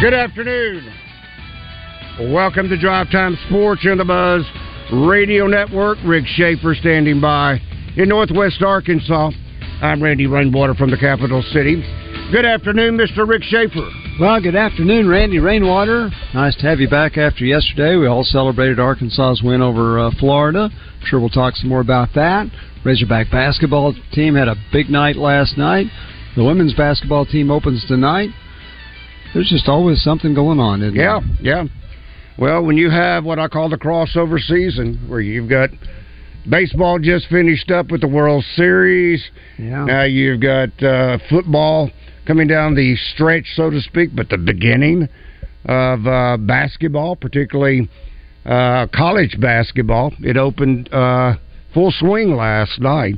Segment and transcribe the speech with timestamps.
[0.00, 0.90] Good afternoon.
[2.32, 4.42] Welcome to Drive Time Sports on the Buzz
[4.90, 5.98] Radio Network.
[6.06, 7.60] Rick Schaefer standing by
[7.98, 9.30] in Northwest Arkansas.
[9.82, 11.84] I'm Randy Rainwater from the capital city.
[12.32, 13.28] Good afternoon, Mr.
[13.28, 13.86] Rick Schaefer.
[14.18, 16.08] Well, good afternoon, Randy Rainwater.
[16.32, 17.96] Nice to have you back after yesterday.
[17.96, 20.70] We all celebrated Arkansas's win over uh, Florida.
[20.72, 22.46] I'm sure we'll talk some more about that.
[22.86, 25.88] Razorback basketball team had a big night last night.
[26.36, 28.30] The women's basketball team opens tonight.
[29.34, 31.00] There's just always something going on, isn't it?
[31.00, 31.64] Yeah, there?
[31.64, 31.64] yeah.
[32.38, 35.70] Well, when you have what I call the crossover season, where you've got
[36.48, 39.22] baseball just finished up with the World Series,
[39.58, 39.84] Yeah.
[39.84, 41.90] now you've got uh, football
[42.26, 45.08] coming down the stretch, so to speak, but the beginning
[45.66, 47.88] of uh, basketball, particularly
[48.46, 50.12] uh, college basketball.
[50.20, 51.34] It opened uh,
[51.74, 53.14] full swing last night.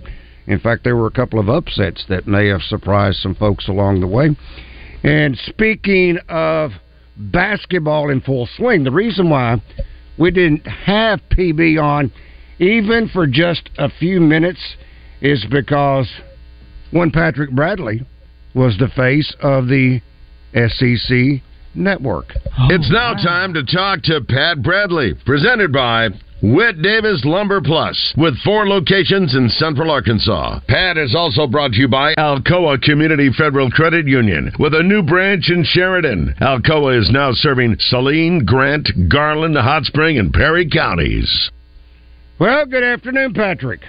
[0.49, 4.01] In fact, there were a couple of upsets that may have surprised some folks along
[4.01, 4.31] the way.
[5.03, 6.71] And speaking of
[7.17, 9.63] basketball in full swing, the reason why
[10.19, 12.13] we didn't have PB on
[12.59, 14.61] even for just a few minutes
[15.21, 16.09] is because
[16.91, 18.07] one Patrick Bradley
[18.55, 20.01] was the face of the
[20.55, 21.43] SEC
[21.75, 22.27] network.
[22.37, 26.09] Oh, it's now time to talk to Pat Bradley, presented by
[26.43, 30.59] Whit Davis Lumber Plus, with four locations in central Arkansas.
[30.67, 35.05] Pat is also brought to you by Alcoa Community Federal Credit Union, with a new
[35.05, 36.35] branch in Sheridan.
[36.41, 41.53] Alcoa is now serving Saline, Grant, Garland, Hot Spring, and Perry counties.
[42.41, 43.83] Well, good afternoon, Patrick.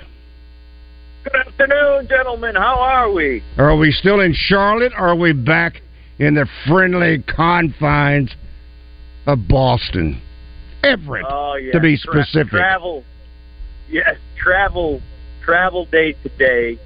[1.23, 2.53] Good afternoon, gentlemen.
[2.53, 3.41] How are we?
[3.57, 5.81] Are we still in Charlotte or are we back
[6.19, 8.29] in the friendly confines
[9.25, 10.21] of Boston?
[10.83, 11.71] Everett, Oh, yeah.
[11.71, 12.51] to be Tra- specific.
[12.51, 13.03] travel.
[13.89, 15.01] Yes, travel.
[15.43, 16.77] Travel day today.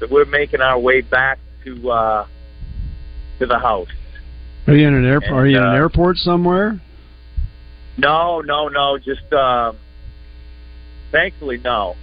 [0.00, 2.26] That we're making our way back to uh,
[3.40, 3.88] to the house.
[4.68, 5.32] Are you in an airport?
[5.32, 6.80] Are you in an uh, airport somewhere?
[7.96, 8.96] No, no, no.
[8.98, 9.76] Just um,
[11.10, 11.96] thankfully, no.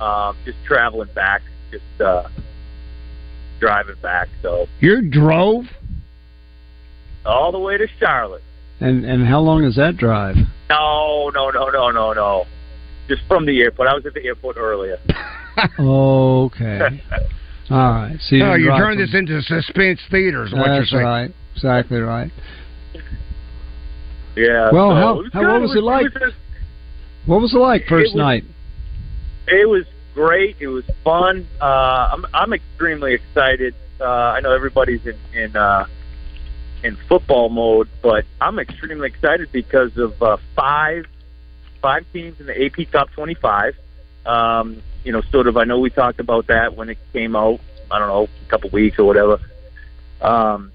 [0.00, 1.42] Um, just traveling back.
[1.70, 2.28] Just uh,
[3.60, 4.28] driving back.
[4.40, 5.64] So You drove?
[7.26, 8.42] all the way to Charlotte.
[8.82, 10.36] And and how long is that drive?
[10.70, 12.44] No, no, no, no, no, no.
[13.08, 13.88] Just from the airport.
[13.88, 14.98] I was at the airport earlier.
[15.78, 16.80] Okay.
[17.70, 18.16] All right.
[18.20, 20.90] So you no, you drive turned from- this into suspense theater, is what you're That's
[20.90, 21.04] saying.
[21.04, 21.34] right.
[21.54, 22.30] Exactly right.
[24.36, 24.70] Yeah.
[24.72, 26.04] Well, so how- was how- what was it like?
[26.04, 26.36] was just-
[27.26, 28.44] What was it like first was- night?
[29.48, 29.84] It was
[30.14, 30.56] great.
[30.60, 31.46] It was fun.
[31.60, 33.74] Uh, I'm I'm extremely excited.
[34.00, 35.84] Uh, I know everybody's in in uh,
[36.82, 41.06] in football mode, but I'm extremely excited because of uh, five
[41.80, 43.76] five teams in the AP Top 25.
[44.24, 45.56] Um, you know, sort of.
[45.56, 47.60] I know we talked about that when it came out.
[47.90, 49.40] I don't know, a couple weeks or whatever.
[50.20, 50.72] Um,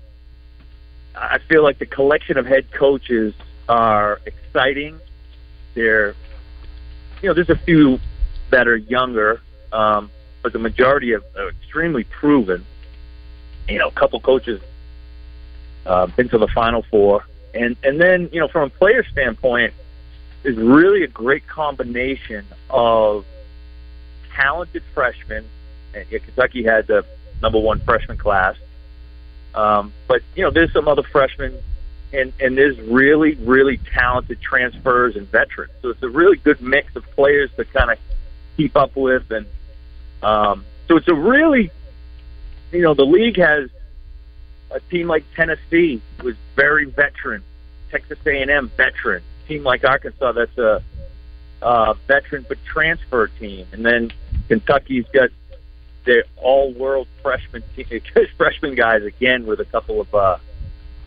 [1.16, 3.34] I feel like the collection of head coaches
[3.68, 5.00] are exciting.
[5.74, 6.14] They're,
[7.22, 8.00] you know, there's a few
[8.52, 9.42] that are younger,
[9.72, 10.12] um,
[10.44, 12.66] but the majority of are extremely proven.
[13.68, 14.62] You know, a couple coaches
[15.88, 19.74] uh, been to the Final Four, and and then you know, from a player standpoint,
[20.44, 23.26] is really a great combination of
[24.36, 25.46] talented freshmen.
[25.94, 27.06] And yeah, Kentucky had the
[27.42, 28.56] number one freshman class,
[29.56, 31.58] um, but you know, there's some other freshmen.
[32.14, 35.74] And, and there's really, really talented transfers and veterans.
[35.82, 37.98] So it's a really good mix of players to kind of
[38.56, 39.46] keep up with, and
[40.24, 41.70] um, so it's a really,
[42.72, 43.70] you know, the league has
[44.72, 47.44] a team like Tennessee was very veteran,
[47.92, 50.84] Texas A&M veteran, team like Arkansas that's a
[51.62, 54.12] uh, veteran but transfer team, and then
[54.48, 55.30] Kentucky's got
[56.06, 58.02] they're all world freshman team,
[58.38, 60.38] freshman guys again with a couple of uh,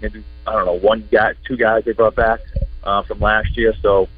[0.00, 2.40] maybe I don't know one guy, two guys they brought back
[2.82, 3.74] uh, from last year.
[3.82, 4.08] So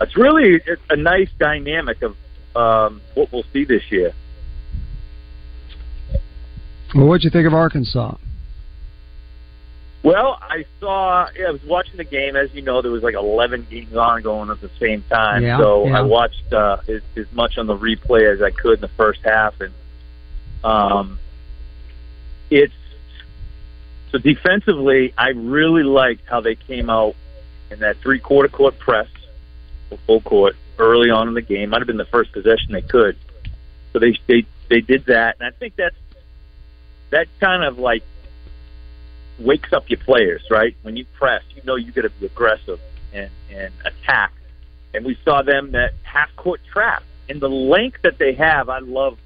[0.00, 0.60] it's really
[0.90, 2.16] a nice dynamic of
[2.56, 4.12] um, what we'll see this year.
[6.94, 8.16] Well, what'd you think of Arkansas?
[10.04, 11.28] Well, I saw.
[11.34, 12.36] Yeah, I was watching the game.
[12.36, 15.42] As you know, there was like 11 games on going at the same time.
[15.42, 15.98] Yeah, so yeah.
[15.98, 19.20] I watched uh, as, as much on the replay as I could in the first
[19.24, 19.72] half, and
[20.62, 21.18] um,
[22.50, 22.74] it's
[24.12, 25.14] so defensively.
[25.16, 27.16] I really liked how they came out
[27.70, 29.08] in that three-quarter court press,
[29.90, 31.70] or full court, early on in the game.
[31.70, 33.16] Might have been the first possession they could.
[33.94, 35.96] So they they they did that, and I think that's
[37.08, 38.02] that kind of like
[39.38, 40.76] wakes up your players, right?
[40.82, 42.80] When you press, you know you got to be aggressive
[43.12, 44.32] and and attack.
[44.92, 48.68] And we saw them that half court trap and the length that they have.
[48.68, 49.18] I love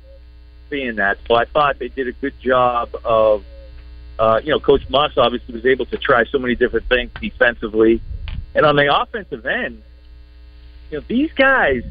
[0.70, 1.19] seeing that.
[1.26, 3.44] So I thought they did a good job of,
[4.19, 8.00] uh, you know, Coach Muss obviously was able to try so many different things defensively,
[8.55, 9.82] and on the offensive end,
[10.90, 11.82] you know, these guys.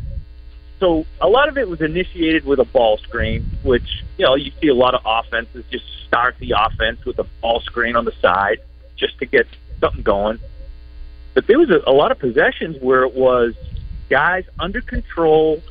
[0.80, 4.52] So a lot of it was initiated with a ball screen, which you know you
[4.62, 8.14] see a lot of offenses just start the offense with a ball screen on the
[8.22, 8.60] side
[8.96, 9.48] just to get
[9.80, 10.40] something going.
[11.34, 13.56] But there was a, a lot of possessions where it was
[14.10, 15.62] guys under control,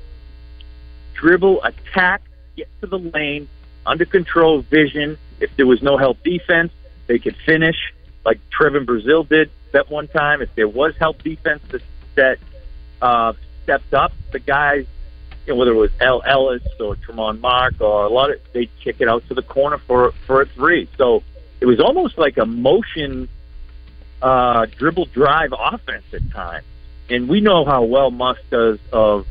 [1.14, 2.23] dribble, attack,
[2.56, 3.49] get to the lane,
[3.85, 5.19] under control, vision.
[5.38, 6.73] If there was no help defense,
[7.06, 7.76] they could finish
[8.25, 10.43] like Trevon Brazile did that one time.
[10.43, 11.62] If there was help defense
[12.17, 12.38] that,
[13.00, 14.87] uh, stepped up, the guys
[15.46, 18.70] you know, whether it was El Ellis or Tramon Mark or a lot of, they'd
[18.82, 20.88] kick it out to the corner for for a three.
[20.96, 21.22] So
[21.60, 23.28] it was almost like a motion
[24.20, 26.64] uh, dribble drive offense at times.
[27.08, 29.26] And we know how well Muss does of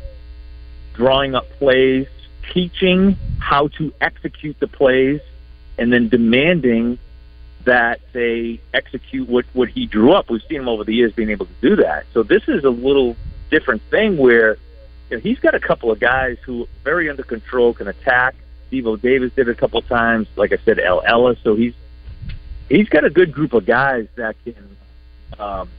[0.94, 2.08] drawing up plays,
[2.54, 5.20] teaching how to execute the plays,
[5.78, 6.98] and then demanding
[7.66, 10.30] that they execute what, what he drew up.
[10.30, 12.06] We've seen him over the years being able to do that.
[12.14, 13.18] So this is a little
[13.50, 14.58] different thing where
[15.10, 18.36] you know, he's got a couple of guys who very under control, can attack.
[18.72, 20.28] Devo Davis did it a couple of times.
[20.36, 21.38] Like I said, El Ellis.
[21.44, 21.74] So he's
[22.70, 24.78] he's got a good group of guys that can
[25.40, 25.70] um,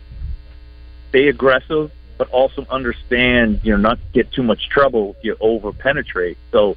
[1.08, 5.73] stay aggressive, but also understand, you know, not get too much trouble if you over
[5.73, 6.38] penetrate.
[6.52, 6.76] So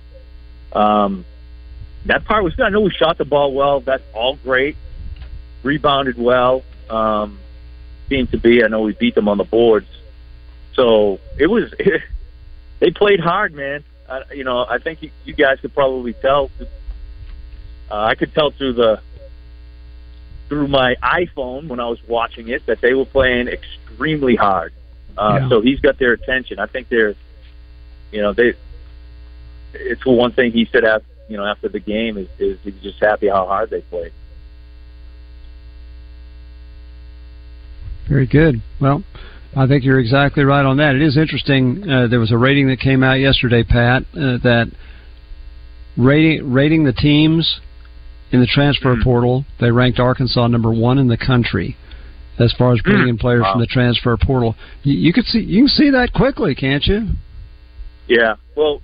[0.73, 1.25] um,
[2.05, 2.65] that part was good.
[2.65, 3.79] I know we shot the ball well.
[3.81, 4.75] That's all great.
[5.61, 6.63] Rebounded well.
[6.89, 7.39] Um,
[8.07, 8.63] seemed to be.
[8.63, 9.87] I know we beat them on the boards.
[10.73, 11.71] So it was.
[12.79, 13.83] they played hard, man.
[14.07, 16.49] Uh, you know, I think you, you guys could probably tell.
[17.91, 19.01] Uh, I could tell through the
[20.47, 24.73] through my iPhone when I was watching it that they were playing extremely hard.
[25.17, 25.49] Uh, Yeah.
[25.49, 26.59] So he's got their attention.
[26.59, 27.15] I think they're,
[28.11, 28.53] you know, they.
[29.73, 32.81] It's the one thing he said after you know after the game is, is he's
[32.81, 34.11] just happy how hard they played.
[38.07, 38.61] Very good.
[38.79, 39.03] Well,
[39.55, 40.95] I think you're exactly right on that.
[40.95, 41.89] It is interesting.
[41.89, 44.71] Uh, there was a rating that came out yesterday, Pat, uh, that
[45.97, 47.59] rating rating the teams
[48.31, 49.45] in the transfer portal.
[49.59, 51.75] They ranked Arkansas number one in the country
[52.37, 54.55] as far as bringing in players from the transfer portal.
[54.83, 57.07] You, you could see you can see that quickly, can't you?
[58.07, 58.35] Yeah.
[58.55, 58.81] Well,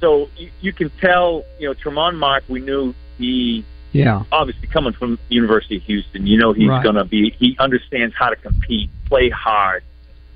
[0.00, 2.44] so you, you can tell, you know, Tramon Mark.
[2.48, 4.22] We knew he Yeah.
[4.30, 6.82] obviously coming from University of Houston, you know he's Right.
[6.82, 7.30] going to be.
[7.38, 9.82] He understands how to compete, play hard.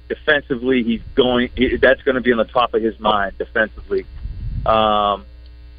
[0.09, 1.51] Defensively, he's going.
[1.57, 4.05] he- That's going to be on the top of his mind defensively.
[4.67, 5.25] Um,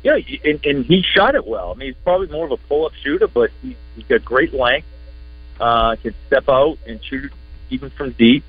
[0.03, 1.71] yeah, and, and he shot it well.
[1.71, 4.87] I mean, he's probably more of a pull-up shooter, but he, he's got great length.
[5.59, 7.31] Uh, can step out and shoot
[7.69, 8.43] even from deep.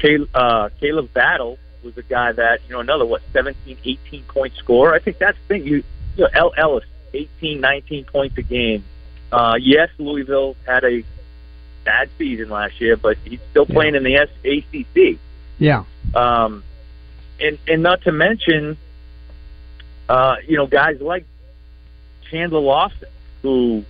[0.00, 4.52] Cal- uh, Khalif Battle was a guy that you know another what 17, 18 point
[4.56, 4.94] scorer.
[4.94, 5.66] I think that's the thing.
[5.66, 5.76] You,
[6.16, 6.84] you know, El Ellis
[7.14, 8.84] 18, 19 points a game.
[9.32, 11.02] Uh, yes, Louisville had a
[11.84, 13.74] bad season last year, but he's still Yeah.
[13.74, 15.18] playing in the S- ACC.
[15.58, 15.84] Yeah.
[16.14, 16.62] Um,
[17.40, 18.76] and and not to mention,
[20.08, 21.24] uh, you know, guys like
[22.30, 23.08] Chandler Lawson,
[23.42, 23.84] who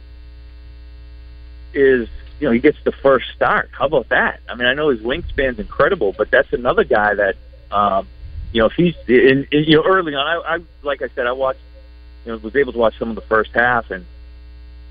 [1.74, 2.08] is
[2.40, 3.70] you know he gets the first start.
[3.72, 4.40] How about that?
[4.48, 7.36] I mean, I know his wingspan's incredible, but that's another guy that
[7.70, 8.06] um,
[8.52, 10.26] you know if he's in, in, you know early on.
[10.26, 11.60] I, I like I said, I watched
[12.26, 14.04] you know was able to watch some of the first half and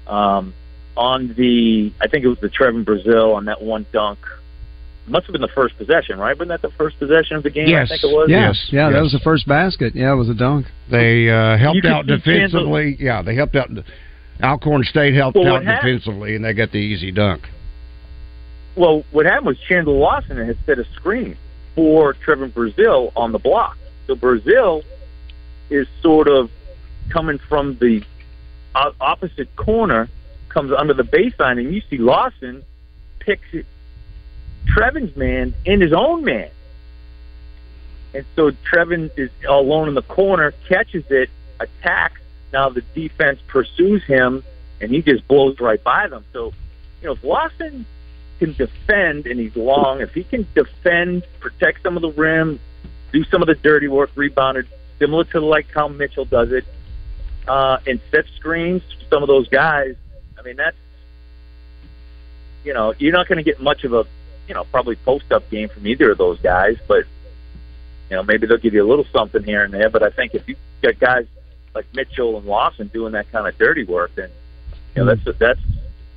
[0.08, 0.54] um,
[0.96, 4.20] on the I think it was the Trevon Brazile on that one dunk.
[5.08, 6.34] Must have been the first possession, right?
[6.36, 7.68] Wasn't that the first possession of the game?
[7.68, 7.92] Yes.
[7.92, 8.27] I think it was.
[8.27, 8.48] Yeah.
[8.48, 8.89] Yes, Yeah.
[8.89, 9.94] That was the first basket.
[9.96, 10.65] Yeah, it was a dunk.
[10.89, 12.98] They uh, helped out see Chandler- defensively.
[13.00, 13.70] Yeah, they helped out.
[14.42, 17.44] Alcorn State helped Well, out what happened- defensively, and they got the easy dunk.
[18.75, 21.38] Well, what happened was Chandler Lawson had set a screen
[21.75, 23.77] for Trevon Brazile on the block.
[24.08, 24.84] So Brazile
[25.70, 26.50] is sort of
[27.09, 28.03] coming from the
[28.74, 30.09] opposite corner,
[30.50, 32.63] comes under the baseline, and you see Lawson
[33.19, 33.65] picks it,
[34.67, 36.50] Trevon's man in his own man.
[38.13, 42.21] And so Trevon is alone in the corner, catches it, attacks.
[42.53, 44.43] Now the defense pursues him,
[44.79, 46.24] and he just blows right by them.
[46.31, 46.53] So,
[47.01, 47.85] you know, if Lawson
[48.39, 52.59] can defend and he's long, if he can defend, protect some of the rim,
[53.12, 54.67] do some of the dirty work, rebounded,
[55.00, 56.65] similar to like how Mitchell does it,
[57.48, 59.96] uh, and set screens some of those guys.
[60.38, 60.78] I mean, that's
[62.64, 64.06] you know, you're not going to get much of a
[64.48, 67.06] you know probably post up game from either of those guys, but
[68.10, 69.90] you know maybe they'll give you a little something here and there.
[69.90, 71.28] But I think if you got guys
[71.74, 74.30] like Mitchell and Lawson doing that kind of dirty work, then
[74.96, 75.60] you know that's that's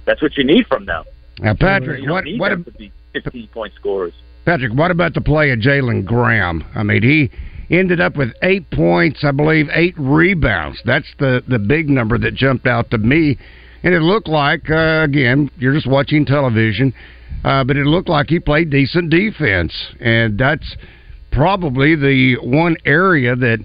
[0.05, 1.05] that's what you need from them.
[1.41, 4.15] Now, Patrick, you what what to be 15 point scorers?
[4.45, 6.65] Patrick, what about the play of Jalen Graham?
[6.75, 7.31] I mean, he
[7.71, 10.81] ended up with eight points, I believe, eight rebounds.
[10.85, 13.39] That's the the big number that jumped out to me,
[13.83, 16.93] and it looked like uh, again, you're just watching television,
[17.45, 20.77] uh, but it looked like he played decent defense, and that's
[21.31, 23.59] probably the one area that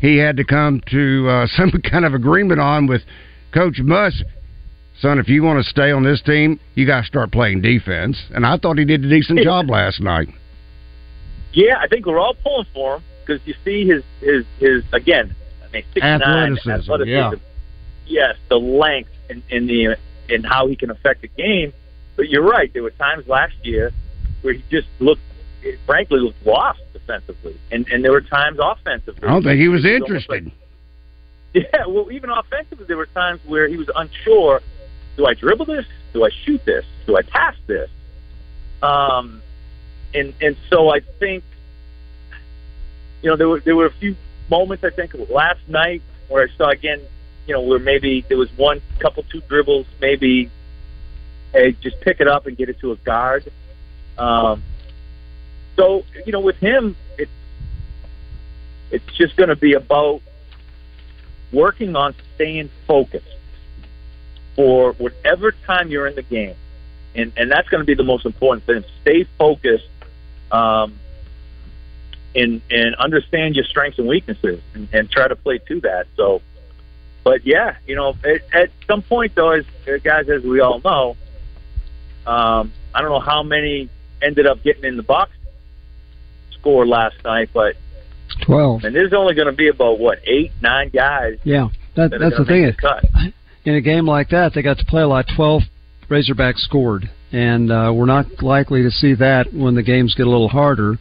[0.00, 3.02] he had to come to uh, some kind of agreement on with
[3.52, 4.22] Coach Muss
[5.00, 8.18] son, if you want to stay on this team, you got to start playing defense.
[8.34, 10.28] And I thought he did a decent job last night.
[11.52, 15.34] Yeah, I think we're all pulling for him because you see his his his again.
[15.64, 17.08] I mean, six athleticism, nine, athleticism.
[17.08, 17.32] Yeah.
[18.06, 19.96] Yes, the length in, in the
[20.28, 21.72] in how he can affect the game.
[22.14, 22.72] But you're right.
[22.72, 23.92] There were times last year
[24.42, 25.22] where he just looked,
[25.84, 29.28] frankly, looked lost defensively, and and there were times offensively.
[29.28, 30.50] I don't think he was interested.
[31.52, 34.60] yeah, well, even offensively, there were times where he was unsure
[35.16, 35.86] do I dribble this?
[36.12, 36.84] Do I shoot this?
[37.06, 37.88] Do I pass this?
[38.82, 39.42] Um,
[40.14, 41.42] and and so I think,
[43.22, 44.16] you know, there were there were a few
[44.50, 47.00] moments I think last night where I saw again,
[47.46, 50.50] you know, where maybe there was one couple two dribbles, maybe,
[51.52, 53.50] hey, just pick it up and get it to a guard.
[54.18, 54.62] Um,
[55.76, 57.30] so you know, with him, it's
[58.90, 60.22] it's just going to be about
[61.52, 63.26] working on staying focused
[64.54, 66.54] for whatever time you're in the game.
[67.14, 68.84] And, and that's going to be the most important thing.
[69.02, 69.88] Stay focused
[70.50, 70.98] um,
[72.36, 76.06] and, and understand your strengths and weaknesses and, and try to play to that.
[76.16, 76.42] So,
[77.24, 79.64] but yeah, you know, at, at some point, though, as
[80.04, 81.16] guys, as we all know,
[82.30, 83.88] um, I don't know how many
[84.22, 85.32] ended up getting in the box
[86.52, 87.74] score last night, but
[88.44, 88.84] twelve.
[88.84, 91.38] And there's only going to be about what eight, nine guys.
[91.44, 92.72] Yeah, that, that that's the thing.
[92.78, 93.04] cut
[93.66, 95.26] in a game like that, they got to play a lot.
[95.34, 95.62] Twelve
[96.08, 100.30] Razorbacks scored, and uh, we're not likely to see that when the games get a
[100.30, 100.98] little harder.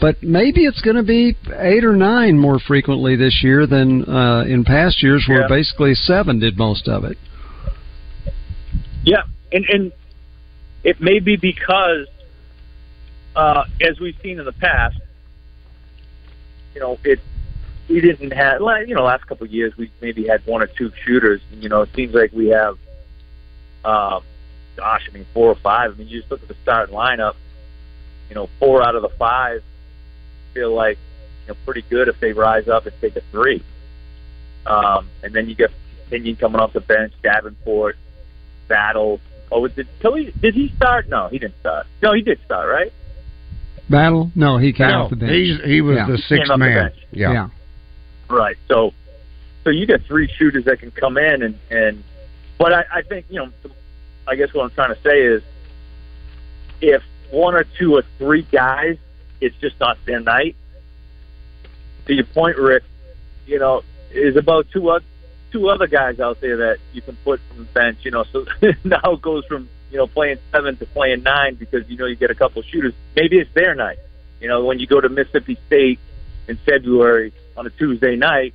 [0.00, 4.44] But maybe it's going to be eight or nine more frequently this year than uh,
[4.44, 5.48] in past years, where yeah.
[5.48, 7.18] basically seven did most of it.
[9.04, 9.92] Yeah, and and
[10.84, 12.06] it may be because,
[13.36, 14.98] uh, as we've seen in the past,
[16.74, 17.20] you know, it
[17.90, 20.92] we didn't have, you know, last couple of years we maybe had one or two
[21.04, 21.40] shooters.
[21.50, 22.78] And, you know, it seems like we have,
[23.84, 24.20] uh,
[24.76, 25.92] gosh, I mean, four or five.
[25.92, 27.34] I mean, you just look at the starting lineup.
[28.28, 29.62] You know, four out of the five
[30.52, 30.98] feel like
[31.46, 33.62] you know pretty good if they rise up and take a three.
[34.66, 35.70] Um, and then you get
[36.10, 37.96] Pinion coming off the bench, Davenport,
[38.68, 39.20] Battle.
[39.50, 40.32] Oh, did Tilly?
[40.40, 41.08] Did he start?
[41.08, 41.86] No, he didn't start.
[42.02, 42.92] No, he did start, right?
[43.88, 44.30] Battle?
[44.36, 45.32] No, he came no, off the bench.
[45.32, 46.06] He's, he was yeah.
[46.06, 46.92] the sixth man.
[47.10, 47.32] Yeah.
[47.32, 47.48] yeah.
[48.28, 48.56] Right.
[48.68, 48.92] So,
[49.64, 52.04] so you got three shooters that can come in and and,
[52.58, 53.50] but I, I think you know,
[54.28, 55.42] I guess what I'm trying to say is,
[56.80, 58.96] if one or two or three guys,
[59.40, 60.56] it's just not their night.
[62.06, 62.82] To your point, Rick,
[63.46, 65.04] you know, is about two other
[65.52, 67.98] two other guys out there that you can put from the bench.
[68.02, 68.46] You know, so
[68.84, 72.16] now it goes from you know playing seven to playing nine because you know you
[72.16, 72.94] get a couple shooters.
[73.16, 73.98] Maybe it's their night.
[74.40, 75.98] You know, when you go to Mississippi State
[76.48, 78.54] in February on a Tuesday night,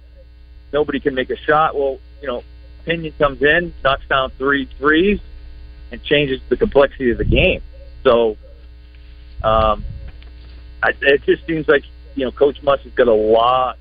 [0.73, 1.75] nobody can make a shot.
[1.75, 2.43] Well, you know,
[2.85, 5.19] Pinion comes in, knocks down three threes,
[5.91, 7.61] and changes the complexity of the game.
[8.03, 8.37] So,
[9.43, 9.83] um,
[10.85, 13.77] I, it just seems like you know Coach Muss has got a lot,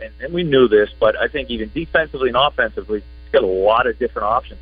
[0.00, 3.46] and, and we knew this, but I think even defensively and offensively, he's got a
[3.46, 4.60] lot of different options.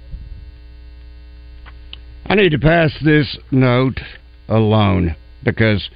[2.27, 4.01] I need to pass this note
[4.49, 5.91] alone because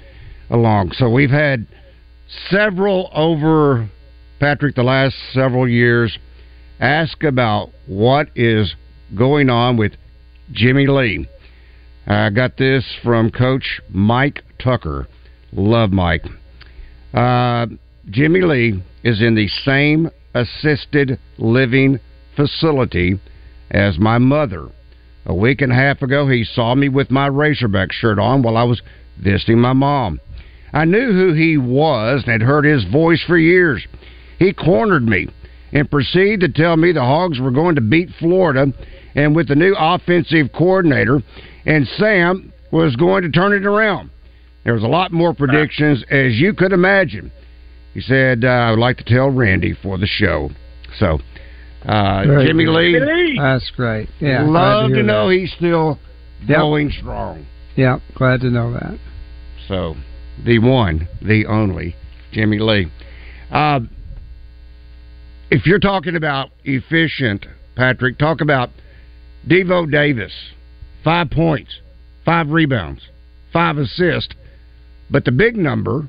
[0.51, 0.93] along.
[0.93, 1.67] So we've had
[2.51, 3.89] several over
[4.41, 6.19] Patrick the last several years
[6.81, 8.75] ask about what is
[9.15, 9.93] going on with
[10.53, 11.27] Jimmy Lee.
[12.07, 15.09] I got this from Coach Mike Tucker.
[15.53, 16.25] Love Mike.
[17.15, 17.67] Uh,
[18.11, 21.99] Jimmy Lee is in the same assisted living
[22.37, 23.19] facility
[23.71, 24.69] as my mother.
[25.27, 28.57] A week and a half ago, he saw me with my Razorback shirt on while
[28.57, 28.81] I was
[29.23, 30.21] visiting my mom.
[30.73, 33.87] I knew who he was and had heard his voice for years.
[34.39, 35.29] He cornered me
[35.73, 38.73] and proceeded to tell me the Hogs were going to beat Florida
[39.15, 41.23] and with the new offensive coordinator,
[41.67, 44.11] and Sam was going to turn it around.
[44.65, 47.31] There was a lot more predictions, as you could imagine.
[47.95, 50.51] He said, uh, I would like to tell Randy for the show.
[50.99, 51.19] So,
[51.85, 53.39] uh, Jimmy Lee, Lee.
[53.41, 54.09] That's great.
[54.21, 55.35] Yeah, glad love to, hear know that.
[55.37, 55.99] he's still
[56.47, 56.59] Yep.
[56.59, 57.47] going strong.
[57.77, 58.99] Yeah, glad to know that.
[59.67, 59.97] So,
[60.45, 61.97] the one, the only,
[62.33, 62.89] Jimmy Lee.
[63.51, 63.81] Uh,
[65.51, 68.71] if you're talking about efficient, Patrick, talk about
[69.49, 70.33] Devo Davis.
[71.03, 71.81] Five points,
[72.25, 73.09] five rebounds,
[73.53, 74.35] five assists.
[75.11, 76.09] But the big number,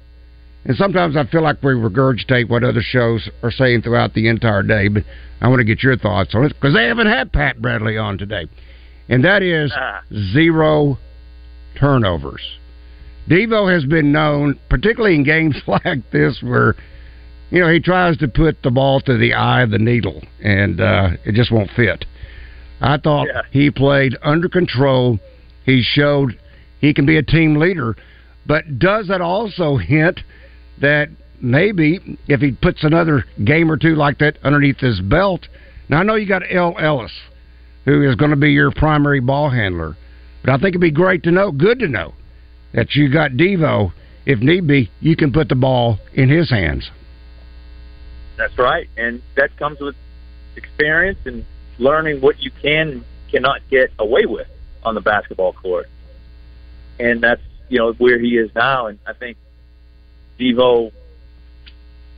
[0.66, 4.64] and sometimes I feel like we regurgitate what other shows are saying throughout the entire
[4.64, 5.04] day, but
[5.42, 8.18] I want to get your thoughts on it because they haven't had Pat Bradley on
[8.18, 8.48] today.
[9.08, 10.02] And that is Ah.
[10.34, 10.98] zero
[11.80, 12.42] turnovers.
[13.30, 16.76] Devo has been known, particularly in games like this, where
[17.52, 20.82] you know he tries to put the ball to the eye of the needle, and
[20.82, 22.06] uh, it just won't fit.
[22.82, 23.42] I thought Yeah.
[23.52, 25.20] he played under control.
[25.66, 26.38] He showed
[26.80, 27.96] he can be a team leader,
[28.46, 30.22] but does that also hint
[30.82, 31.10] that
[31.42, 35.48] maybe if he puts another game or two like that underneath his belt?
[35.88, 37.12] Now I know you got El Ellis,
[37.86, 39.96] who is going to be your primary ball handler,
[40.44, 42.14] but I think it'd be great to know, good to know,
[42.74, 43.92] that you got Devo.
[44.26, 46.92] If need be, you can put the ball in his hands.
[48.38, 49.96] That's right, and that comes with
[50.56, 51.46] experience and
[51.80, 54.48] learning what you can and cannot get away with
[54.84, 55.88] on the basketball court.
[57.00, 59.38] And that's you know where he is now, and I think
[60.40, 60.92] Devo,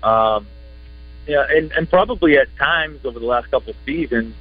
[0.03, 0.47] um,
[1.27, 4.35] yeah, and, and probably at times over the last couple of seasons,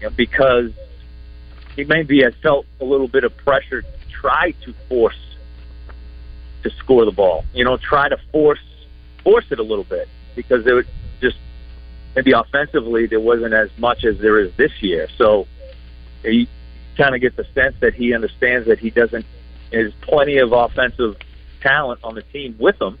[0.00, 0.72] you know, because
[1.76, 5.18] he maybe has felt a little bit of pressure to try to force
[6.62, 7.44] to score the ball.
[7.54, 8.60] You know, try to force
[9.24, 10.88] force it a little bit because it would
[11.20, 11.36] just
[12.14, 15.08] maybe offensively there wasn't as much as there is this year.
[15.16, 15.46] So
[16.24, 16.46] you
[16.96, 19.24] kind of get the sense that he understands that he doesn't.
[19.70, 21.16] There's plenty of offensive
[21.60, 22.98] talent on the team with him,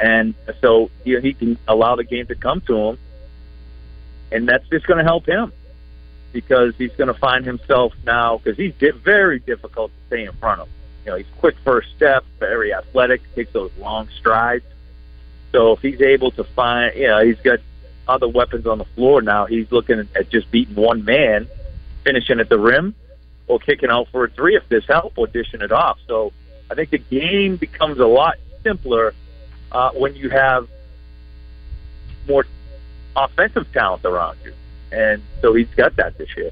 [0.00, 2.98] and so you know, he can allow the game to come to him,
[4.32, 5.52] and that's just going to help him
[6.32, 10.32] because he's going to find himself now because he's di- very difficult to stay in
[10.32, 10.68] front of.
[11.04, 14.64] You know, he's quick first step, very athletic, takes those long strides.
[15.52, 17.60] So if he's able to find, you know, he's got
[18.08, 19.46] other weapons on the floor now.
[19.46, 21.48] He's looking at just beating one man,
[22.02, 22.94] finishing at the rim,
[23.46, 25.98] or kicking out for a three if this help, or dishing it off.
[26.06, 26.32] So
[26.70, 29.14] I think the game becomes a lot simpler
[29.72, 30.68] uh, when you have
[32.26, 32.44] more
[33.16, 34.52] offensive talent around you,
[34.92, 36.50] and so he's got that this year.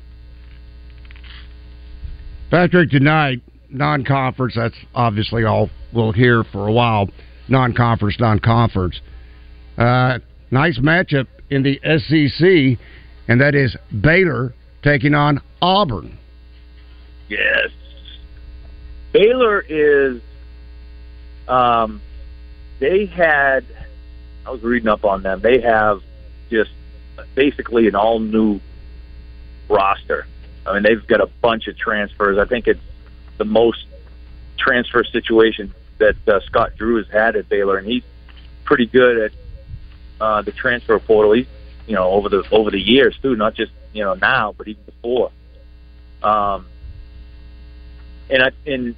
[2.50, 7.09] Patrick, tonight, non conference, that's obviously all we'll hear for a while.
[7.48, 9.00] Non conference, non conference.
[9.78, 10.18] Uh,
[10.50, 12.78] nice matchup in the SEC,
[13.28, 16.18] and that is Baylor taking on Auburn.
[17.33, 17.71] Yes.
[19.12, 20.21] Baylor is
[21.49, 22.03] um
[22.79, 23.64] they had
[24.45, 25.40] I was reading up on them.
[25.40, 26.03] They have
[26.51, 26.71] just
[27.35, 28.61] basically an all new
[29.68, 30.27] roster.
[30.66, 32.37] I mean they've got a bunch of transfers.
[32.38, 32.81] I think it's
[33.38, 33.87] the most
[34.59, 38.05] transfer situation that uh, Scott Drew has had at Baylor and he's
[38.64, 39.33] pretty good at
[40.21, 41.33] uh the transfer portal.
[41.33, 41.47] He's
[41.87, 44.85] you know over the over the years too, not just you know now, but even
[44.85, 45.31] before.
[46.23, 46.66] Um,
[48.33, 48.97] and I, and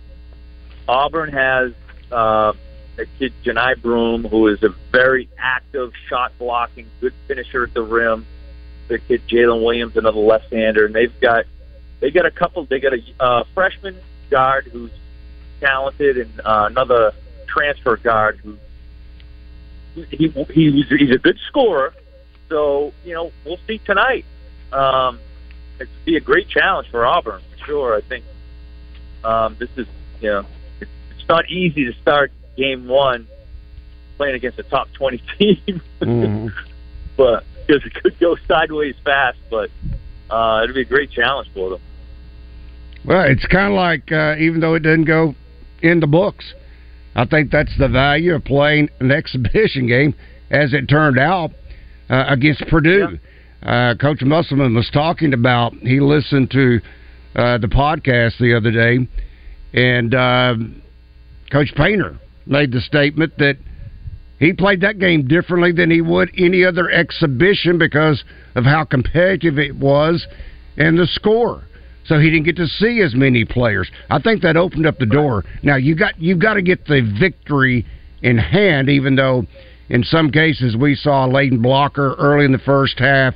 [0.89, 1.73] Auburn has
[2.11, 2.53] uh,
[2.99, 7.83] a kid Johni Broome, who is a very active shot blocking, good finisher at the
[7.83, 8.27] rim.
[8.89, 11.47] The kid Jaylin Williams, another left-hander, and they've got
[12.01, 12.65] they got a couple.
[12.67, 13.97] They got a uh, freshman
[14.31, 14.91] guard who's
[15.61, 17.13] talented, and uh, another
[17.47, 18.59] transfer guard who
[19.95, 21.95] he he he's a good scorer.
[22.51, 24.27] So you know we'll see tonight.
[24.71, 25.19] Um,
[25.77, 27.97] it'd be a great challenge for Auburn for sure.
[27.97, 28.25] I think
[29.25, 29.87] um, this is
[30.21, 30.47] you know
[30.81, 33.27] it's, it's not easy to start game one
[34.17, 36.53] playing against a top twenty team, Mhm.
[37.17, 39.39] but because it could go sideways fast.
[39.51, 39.71] But
[40.31, 41.81] uh, it'd be a great challenge for them.
[43.05, 45.35] Well, it's kind of like uh, even though it didn't go
[45.83, 46.55] in the books,
[47.15, 50.15] I think that's the value of playing an exhibition game,
[50.51, 51.51] as it turned out
[52.09, 53.19] uh, against Purdue.
[53.63, 55.73] Uh, Coach Musselman was talking about.
[55.75, 56.81] He listened to
[57.35, 59.07] uh, the podcast the other day,
[59.73, 60.55] and uh,
[61.51, 63.57] Coach Painter made the statement that
[64.39, 69.59] he played that game differently than he would any other exhibition because of how competitive
[69.59, 70.27] it was
[70.77, 71.63] and the score.
[72.07, 73.91] So he didn't get to see as many players.
[74.11, 75.45] I think that opened up the door.
[75.63, 77.87] Now you got you've got to get the victory
[78.23, 79.47] in hand, even though
[79.89, 83.35] in some cases we saw Layden Blocker early in the first half,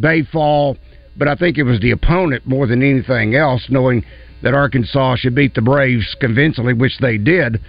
[0.00, 0.78] Baye Fall,
[1.16, 4.04] but I think it was the opponent more than anything else, knowing
[4.42, 7.60] that Arkansas should beat the Braves convincingly, which they did.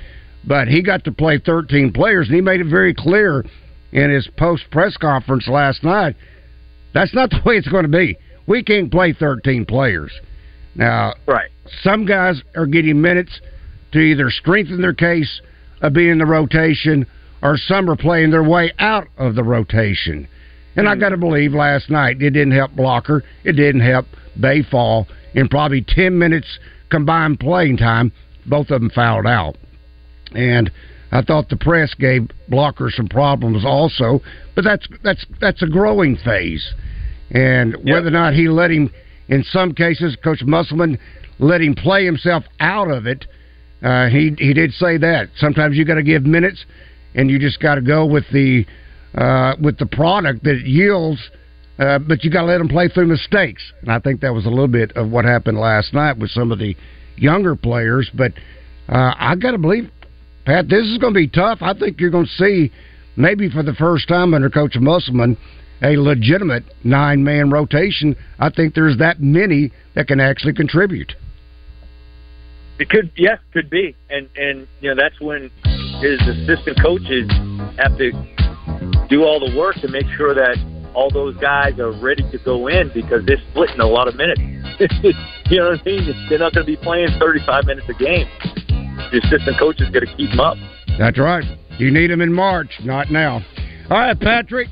[0.46, 3.46] But he got to play 13 players, and he made it very clear
[3.92, 6.16] in his post press conference last night.
[6.94, 8.18] That's not the way it's going to be.
[8.48, 10.12] We can't play 13 players.
[10.76, 11.50] Now, right.
[11.82, 13.42] some guys are getting minutes
[13.92, 15.42] to either strengthen their case
[15.82, 17.06] of being in the rotation,
[17.42, 20.28] or some are playing their way out of the rotation.
[20.78, 24.06] And I got to believe last night it didn't help Blocker, it didn't help
[24.40, 25.08] Baye Fall.
[25.34, 26.60] In probably 10 minutes
[26.90, 28.12] combined playing time,
[28.46, 29.58] both of them fouled out.
[30.34, 30.72] And
[31.12, 34.22] I thought the press gave Blocker some problems also,
[34.56, 36.74] but that's that's that's a growing phase.
[37.32, 37.86] And yep.
[37.86, 38.92] whether or not he let him,
[39.30, 40.98] in some cases, Coach Musselman
[41.40, 43.26] let him play himself out of it.
[43.82, 46.66] Uh, he he did say that sometimes you got to give minutes,
[47.16, 48.66] and you just got to go with the
[49.16, 51.20] uh, with the product that yields.
[51.80, 54.48] Uh, but you got to let them play through mistakes, and I think that was
[54.48, 56.76] a little bit of what happened last night with some of the
[57.18, 58.10] younger players.
[58.12, 58.32] But
[58.90, 59.92] uh, I got to believe
[60.48, 61.60] Pat, this is going to be tough.
[61.62, 62.72] I think you're going to see,
[63.18, 65.38] maybe for the first time under Coach Musselman,
[65.84, 68.16] a legitimate nine man rotation.
[68.40, 71.12] I think there's that many that can actually contribute.
[72.80, 75.52] It could, yeah, could be, and and you know that's when
[76.00, 77.30] his assistant coaches
[77.78, 78.12] have to
[79.10, 80.58] do all the work to make sure that
[80.94, 84.42] all those guys are ready to go in because they're splitting a lot of minutes.
[85.50, 86.28] you know what I mean?
[86.30, 88.28] They're not going to be playing 35 minutes a game
[89.12, 90.58] the assistant coach is going to keep them up.
[90.98, 91.44] That's right.
[91.78, 93.42] You need them in March, not now.
[93.90, 94.68] All right, Patrick.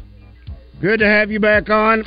[0.81, 2.03] Good to have you back on.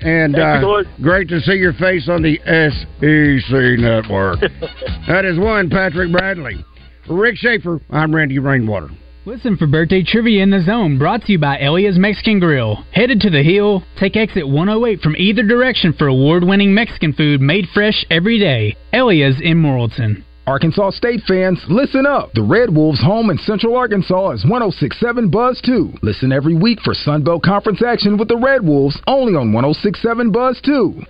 [0.00, 4.40] And uh, great to see your face on the SEC network.
[5.08, 6.64] that is one, Patrick Bradley.
[7.08, 8.90] Rick Schaefer, I'm Randy Rainwater.
[9.28, 12.76] Listen for birthday trivia in the zone brought to you by Elia's Mexican Grill.
[12.94, 17.42] Headed to the hill, take exit 108 from either direction for award winning Mexican food
[17.42, 18.74] made fresh every day.
[18.90, 20.24] Elia's in Morrilton.
[20.46, 22.32] Arkansas State fans, listen up.
[22.32, 25.92] The Red Wolves' home in Central Arkansas is 1067 Buzz 2.
[26.00, 30.58] Listen every week for Sunbelt Conference action with the Red Wolves, only on 1067 Buzz
[30.64, 30.72] 2.
[30.72, 31.04] Bull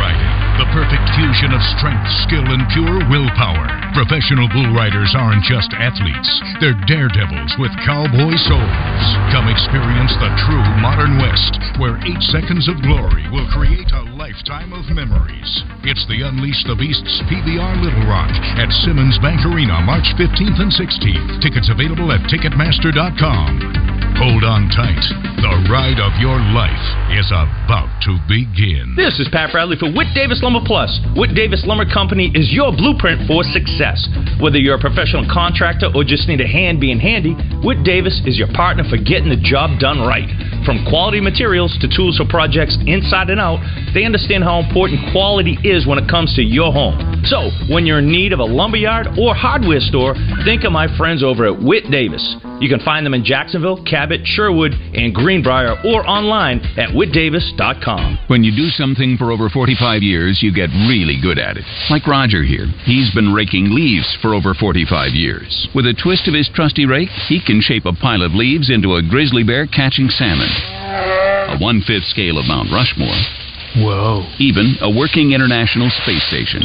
[0.00, 3.70] riding the perfect fusion of strength, skill, and pure willpower.
[3.94, 9.06] Professional bull riders aren't just athletes, they're daredevils with cowboy souls.
[9.30, 14.74] Come experience the true modern West, where eight seconds of glory will create a lifetime
[14.74, 15.62] of memories.
[15.86, 20.74] It's the Unleash the Beasts PBR Little Rock at Simmons Bank Arena, March 15th and
[20.74, 21.38] 16th.
[21.38, 23.97] Tickets available at Ticketmaster.com.
[24.18, 24.98] Hold on tight.
[25.38, 28.98] The ride of your life is about to begin.
[28.98, 30.90] This is Pat Bradley for Whit Davis Lumber Plus.
[31.14, 34.10] Whit Davis Lumber Company is your blueprint for success.
[34.42, 38.34] Whether you're a professional contractor or just need a hand being handy, Whit Davis is
[38.34, 40.26] your partner for getting the job done right.
[40.66, 43.62] From quality materials to tools for projects inside and out,
[43.94, 47.17] they understand how important quality is when it comes to your home.
[47.28, 50.14] So, when you're in need of a lumberyard or hardware store,
[50.46, 52.24] think of my friends over at Whit Davis.
[52.58, 58.18] You can find them in Jacksonville, Cabot, Sherwood, and Greenbrier or online at whitdavis.com.
[58.28, 61.64] When you do something for over 45 years, you get really good at it.
[61.90, 62.66] Like Roger here.
[62.84, 65.68] He's been raking leaves for over 45 years.
[65.74, 68.96] With a twist of his trusty rake, he can shape a pile of leaves into
[68.96, 70.48] a grizzly bear catching salmon.
[70.48, 73.47] A one fifth scale of Mount Rushmore.
[73.76, 74.24] Whoa.
[74.38, 76.62] Even a working International Space Station.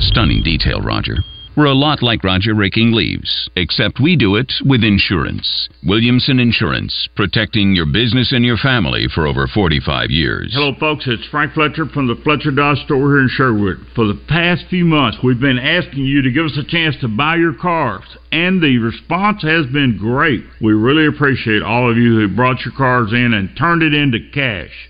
[0.00, 1.16] Stunning detail, Roger.
[1.56, 5.68] We're a lot like Roger raking leaves, except we do it with insurance.
[5.84, 10.52] Williamson Insurance, protecting your business and your family for over 45 years.
[10.54, 11.04] Hello, folks.
[11.06, 13.78] It's Frank Fletcher from the Fletcher Dodge store here in Sherwood.
[13.94, 17.08] For the past few months, we've been asking you to give us a chance to
[17.08, 20.44] buy your cars, and the response has been great.
[20.62, 24.18] We really appreciate all of you who brought your cars in and turned it into
[24.32, 24.89] cash.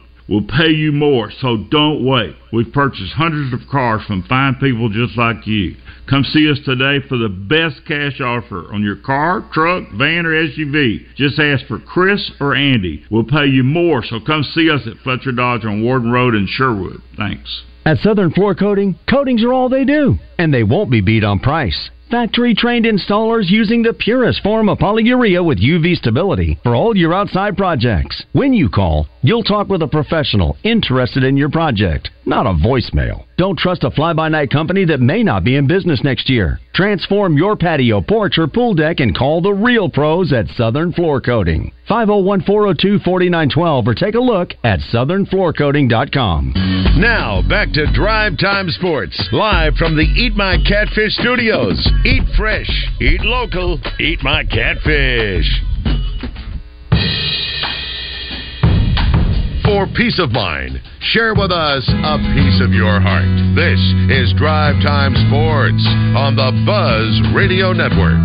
[0.31, 2.33] Will pay you more, so don't wait.
[2.53, 5.75] We've purchased hundreds of cars from fine people just like you.
[6.09, 10.31] Come see us today for the best cash offer on your car, truck, van, or
[10.31, 11.05] SUV.
[11.15, 13.03] Just ask for Chris or Andy.
[13.11, 16.47] We'll pay you more, so come see us at Fletcher Dodge on Warden Road in
[16.47, 17.01] Sherwood.
[17.17, 17.63] Thanks.
[17.85, 21.39] At Southern Floor Coating, coatings are all they do, and they won't be beat on
[21.39, 21.89] price.
[22.11, 27.13] Factory trained installers using the purest form of polyurea with UV stability for all your
[27.13, 28.25] outside projects.
[28.33, 33.30] When you call, you'll talk with a professional interested in your project, not a voicemail.
[33.41, 36.59] Don't trust a fly by night company that may not be in business next year.
[36.75, 41.19] Transform your patio, porch, or pool deck and call the real pros at Southern Floor
[41.19, 41.71] Coating.
[41.87, 46.53] 501 402 4912 or take a look at southernfloorcoating.com.
[47.01, 51.89] Now, back to Drive Time Sports, live from the Eat My Catfish studios.
[52.05, 52.69] Eat fresh,
[53.01, 55.70] eat local, eat my catfish.
[59.71, 63.23] For peace of mind, share with us a piece of your heart.
[63.55, 63.79] This
[64.11, 65.81] is Drive Time Sports
[66.13, 68.19] on the Buzz Radio Network.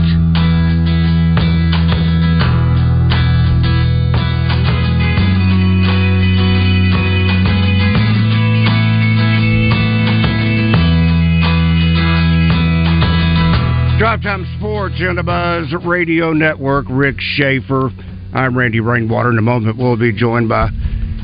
[14.00, 16.86] Drive Time Sports on the Buzz Radio Network.
[16.90, 17.90] Rick Schaefer.
[18.34, 19.30] I'm Randy Rainwater.
[19.30, 20.70] In a moment, we'll be joined by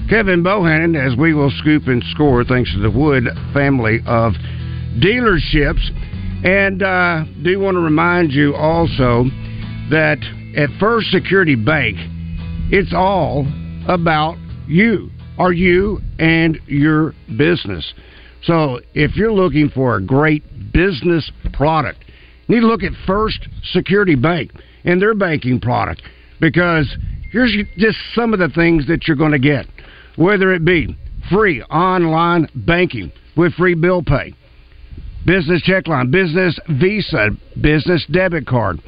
[0.08, 4.32] Kevin Bohannon as we will scoop and score thanks to the Wood family of
[5.00, 5.80] dealerships.
[6.44, 9.24] And uh, do want to remind you also
[9.90, 10.18] that
[10.56, 11.96] at First Security Bank,
[12.70, 13.46] it's all
[13.88, 14.36] about
[14.66, 17.92] you, or you and your business.
[18.42, 22.04] So if you're looking for a great business product,
[22.48, 24.52] you need to look at First Security Bank
[24.84, 26.02] and their banking product
[26.40, 26.96] because
[27.30, 29.66] here's just some of the things that you're going to get,
[30.16, 30.96] whether it be
[31.30, 34.34] free online banking with free bill pay,
[35.24, 38.80] business check line, business Visa, business debit card,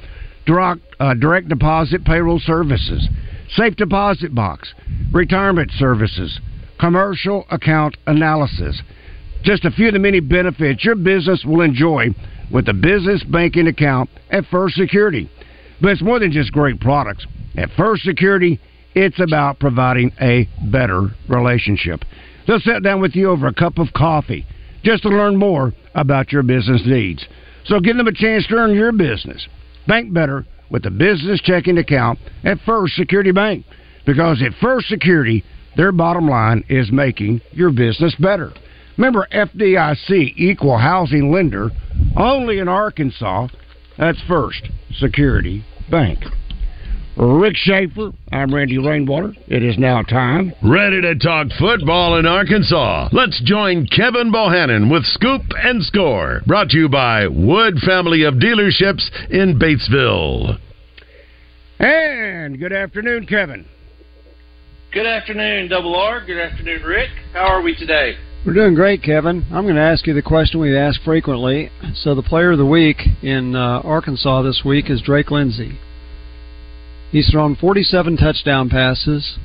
[0.46, 3.08] direct, uh, direct deposit payroll services,
[3.50, 4.74] safe deposit box,
[5.12, 6.40] retirement services,
[6.78, 8.80] commercial account analysis.
[9.42, 12.08] Just a few of the many benefits your business will enjoy
[12.50, 15.30] with a business banking account at First Security.
[15.80, 17.26] But it's more than just great products.
[17.56, 18.60] At First Security,
[18.94, 22.04] it's about providing a better relationship.
[22.46, 24.46] They'll sit down with you over a cup of coffee
[24.82, 27.26] just to learn more about your business needs.
[27.64, 29.46] So give them a chance to earn your business.
[29.86, 33.64] Bank better with a business checking account at First Security Bank.
[34.06, 35.44] Because at First Security,
[35.76, 38.52] their bottom line is making your business better.
[38.96, 41.70] Remember FDIC equal housing lender
[42.16, 43.48] only in Arkansas.
[43.98, 46.20] That's First Security Bank.
[47.16, 49.34] Rick Schaefer, I'm Randy Rainwater.
[49.46, 50.52] It is now time.
[50.64, 53.08] Ready to talk football in Arkansas?
[53.12, 56.40] Let's join Kevin Bohannon with Scoop and Score.
[56.44, 60.58] Brought to you by Wood Family of Dealerships in Batesville.
[61.78, 63.64] And good afternoon, Kevin.
[64.92, 66.24] Good afternoon, Double R.
[66.24, 67.10] Good afternoon, Rick.
[67.32, 68.16] How are we today?
[68.44, 69.46] We're doing great, Kevin.
[69.52, 71.70] I'm going to ask you the question we ask frequently.
[71.94, 75.78] So, the player of the week in uh, Arkansas this week is Drake Lindsey.
[77.14, 79.38] He's thrown 47 touchdown passes.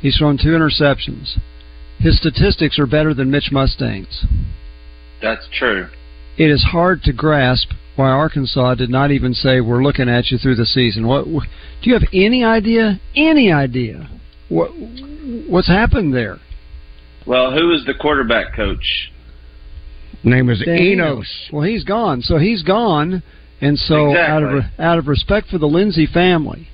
[0.00, 1.38] He's thrown two interceptions.
[1.98, 4.24] His statistics are better than Mitch Mustain's.
[5.20, 5.88] That's true.
[6.38, 10.38] It is hard to grasp why Arkansas did not even say we're looking at you
[10.38, 11.08] through the season.
[11.08, 11.40] What do
[11.82, 13.00] you have any idea?
[13.16, 14.08] Any idea
[14.50, 14.70] what
[15.48, 16.38] what's happened there?
[17.26, 19.10] Well, who is the quarterback coach?
[20.22, 21.48] Name is Dan Enos.
[21.50, 22.20] Well, he's gone.
[22.20, 23.22] So he's gone,
[23.62, 26.68] and so out of out of respect for the Lindsey family,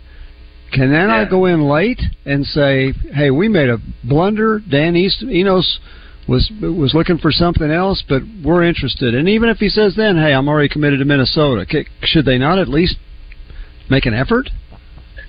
[0.76, 1.28] can then I Yeah.
[1.28, 4.60] go in late and say, "Hey, we made a blunder.
[4.68, 5.78] Dan East, Enos
[6.26, 10.16] was was looking for something else, but we're interested." And even if he says then,
[10.16, 11.66] "Hey, I'm already committed to Minnesota,"
[12.02, 12.96] should they not at least
[13.88, 14.50] make an effort?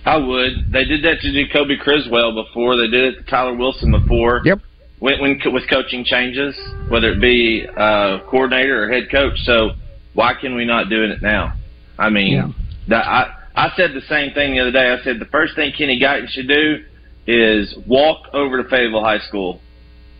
[0.05, 0.71] I would.
[0.71, 2.75] They did that to Jacoby Criswell before.
[2.77, 4.41] They did it to Tyler Wilson before.
[4.45, 4.59] Yep.
[4.99, 6.55] When, when with coaching changes,
[6.89, 9.37] whether it be uh, coordinator or head coach.
[9.41, 9.71] So
[10.13, 11.53] why can we not do it now?
[11.99, 12.47] I mean, Yeah.
[12.87, 14.91] that, I I said the same thing the other day.
[14.91, 16.83] I said the first thing Kenny Guiton should do
[17.25, 19.59] is walk over to Fayetteville High School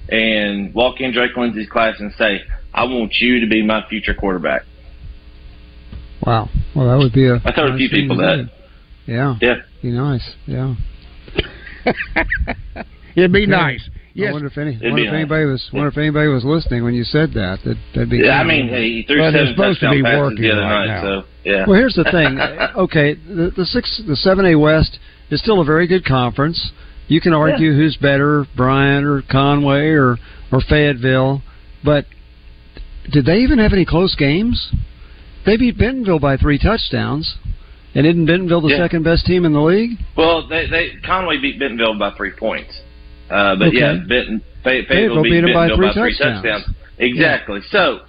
[0.10, 2.42] and walk in Drake Lindsey's class and say,
[2.74, 4.64] "I want you to be my future quarterback."
[6.26, 6.50] Wow.
[6.76, 7.36] Well, that would be a.
[7.46, 8.36] I told a few people to that.
[9.06, 9.12] do.
[9.14, 9.36] Yeah.
[9.40, 9.56] Yeah.
[9.82, 10.34] Be nice.
[10.46, 10.74] Yeah.
[13.16, 13.46] It'd be Yeah.
[13.48, 13.90] nice.
[14.20, 14.72] I wonder if any.
[14.82, 15.14] Wonder if nice.
[15.14, 15.70] anybody was.
[15.72, 17.60] Wonder if anybody was listening when you said that.
[17.64, 18.18] That that'd be.
[18.18, 18.48] Yeah, I good.
[18.48, 21.04] mean, he threw Well, seven supposed to touchdown be passes the other right night.
[21.04, 21.22] now.
[21.22, 21.66] So yeah.
[21.66, 22.38] Well, here's the thing.
[22.84, 25.00] okay, the, the six, the seven A West
[25.32, 26.72] is still a very good conference.
[27.08, 27.78] You can argue yeah.
[27.78, 30.18] who's better, Bryant or Conway or
[30.52, 31.42] or Fayetteville,
[31.84, 32.06] but
[33.12, 34.74] did they even have any close games?
[35.46, 37.38] They beat Bentonville by three touchdowns.
[37.96, 38.84] And isn't Bentonville the yeah.
[38.84, 39.98] second best team in the league?
[40.16, 42.78] Well, they, they Conway beat Bentonville by three points.
[43.30, 43.78] Uh, but okay.
[43.78, 46.44] yeah, Benton, Fayetteville beat, beat Bentonville by three, by three touchdowns.
[46.44, 46.76] touchdowns.
[47.00, 47.60] Exactly.
[47.64, 47.72] Yeah.
[47.72, 48.00] So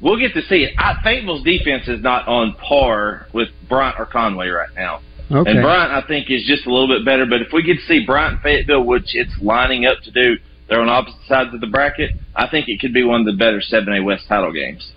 [0.00, 0.74] we'll get to see it.
[0.78, 5.00] I, Fayetteville's defense is not on par with Bryant or Conway right now.
[5.30, 5.50] Okay.
[5.50, 7.26] And Bryant, I think, is just a little bit better.
[7.26, 10.36] But if we get to see Bryant and Fayetteville, which it's lining up to do,
[10.68, 12.12] they're on opposite sides of the bracket.
[12.34, 14.92] I think it could be one of the better 7A West title games.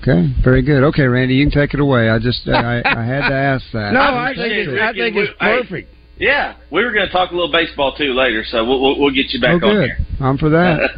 [0.00, 0.82] Okay, very good.
[0.84, 2.08] Okay, Randy, you can take it away.
[2.08, 3.92] I just I, I had to ask that.
[3.92, 5.93] no, I, I think it's, I think it's perfect.
[6.16, 9.14] Yeah, we were going to talk a little baseball too later, so we'll we'll, we'll
[9.14, 9.98] get you back oh, on here.
[10.20, 10.90] I'm for that.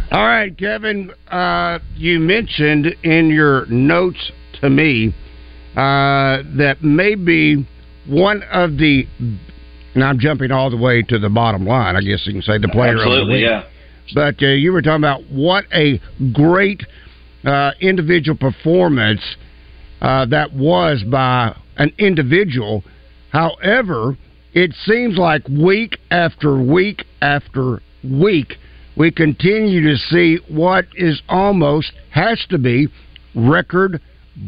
[0.10, 1.12] All right, Kevin.
[1.28, 5.14] Uh, you mentioned in your notes to me
[5.76, 7.66] uh, that maybe
[8.06, 9.06] one of the,
[9.94, 11.96] and I'm jumping all the way to the bottom line.
[11.96, 13.44] I guess you can say the player Absolutely, of the week.
[13.44, 13.64] yeah.
[14.14, 16.00] But uh, you were talking about what a
[16.32, 16.82] great
[17.44, 19.22] uh, individual performance
[20.00, 22.82] uh, that was by an individual.
[23.30, 24.16] However,
[24.52, 28.54] it seems like week after week after week,
[28.96, 32.88] we continue to see what is almost has to be
[33.34, 34.00] record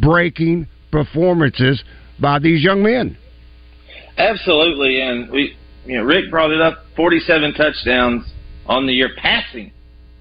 [0.03, 1.83] breaking performances
[2.21, 3.17] by these young men.
[4.19, 8.31] Absolutely, and we, you know, Rick brought it up: forty-seven touchdowns
[8.67, 9.73] on the year passing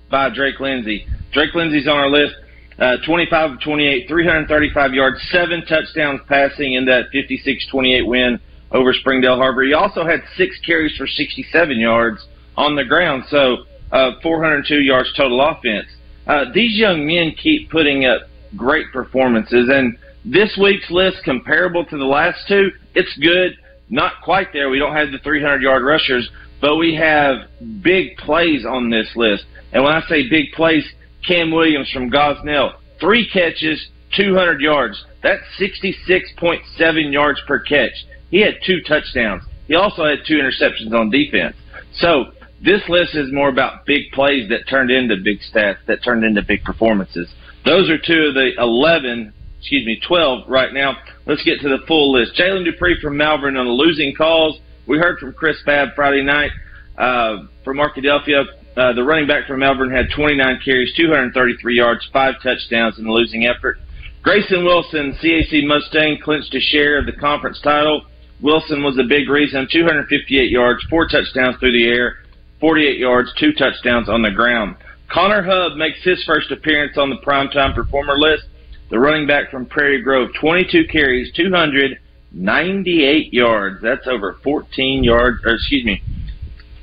[0.09, 1.05] by Drake Lindsey.
[1.33, 2.33] Drake Lindsey's on our list.
[2.79, 8.39] Uh, 25 of 28, 335 yards, seven touchdowns passing in that 56-28 win
[8.73, 9.63] over Springdale Harbor.
[9.63, 12.25] He also had six carries for 67 yards
[12.57, 15.87] on the ground, so uh, 402 yards total offense.
[16.25, 18.21] Uh, these young men keep putting up
[18.55, 23.57] great performances, and this week's list, comparable to the last two, it's good.
[23.89, 24.69] Not quite there.
[24.69, 26.29] We don't have the 300 yard rushers,
[26.61, 27.49] but we have
[27.81, 29.43] big plays on this list.
[29.73, 30.85] And when I say big plays,
[31.27, 35.03] Cam Williams from Gosnell, three catches, 200 yards.
[35.21, 37.91] That's 66.7 yards per catch.
[38.33, 39.43] He had two touchdowns.
[39.67, 41.55] He also had two interceptions on defense.
[41.99, 42.31] So
[42.65, 46.41] this list is more about big plays that turned into big stats, that turned into
[46.41, 47.29] big performances.
[47.63, 50.97] Those are two of the 11, excuse me, 12 right now.
[51.27, 52.31] Let's get to the full list.
[52.35, 54.59] Jalen Dupree from Malvern on the losing calls.
[54.87, 56.49] We heard from Chris Babb Friday night
[56.97, 58.45] uh, from Arkadelphia.
[58.75, 63.11] Uh, the running back from Malvern had 29 carries, 233 yards, five touchdowns in the
[63.11, 63.77] losing effort.
[64.23, 68.07] Grayson Wilson, CAC Mustang, clinched a share of the conference title.
[68.43, 72.17] Wilson was a big reason, 258 yards, four touchdowns through the air,
[72.59, 74.75] 48 yards, two touchdowns on the ground.
[75.09, 78.43] Connor Hubb makes his first appearance on the primetime performer list.
[78.89, 83.81] The running back from Prairie Grove, 22 carries, 298 yards.
[83.81, 86.03] That's over 14 yards, or excuse me,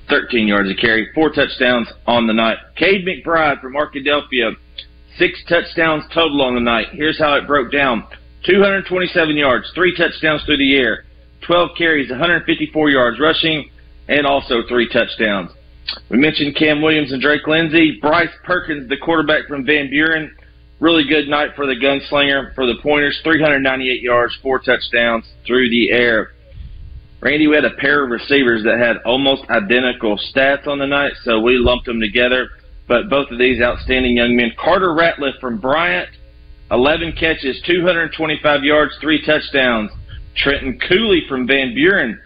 [0.09, 2.57] 13 yards a carry, four touchdowns on the night.
[2.77, 4.57] Cade McBride from Arkadelphia,
[5.18, 6.87] six touchdowns total on the night.
[6.92, 8.05] Here's how it broke down
[8.46, 11.05] 227 yards, three touchdowns through the air,
[11.51, 13.69] 12 carries, 154 yards rushing,
[14.07, 15.51] and also three touchdowns.
[16.09, 17.99] We mentioned Cam Williams and Drake Lindsey.
[18.01, 20.33] Bryce Perkins, the quarterback from Van Buren,
[20.79, 23.19] really good night for the gunslinger for the Pointers.
[23.25, 26.35] 398 yards, four touchdowns through the air.
[27.21, 31.15] Randy, we had a pair of receivers that had almost identical stats on the night,
[31.25, 32.49] so we lumped them together.
[32.87, 34.53] But both of these outstanding young men.
[34.57, 36.11] Carter Ratliff from Bryant,
[36.71, 39.91] 11 catches, 225 yards, three touchdowns.
[40.37, 42.21] Trenton Cooley from Van Buren,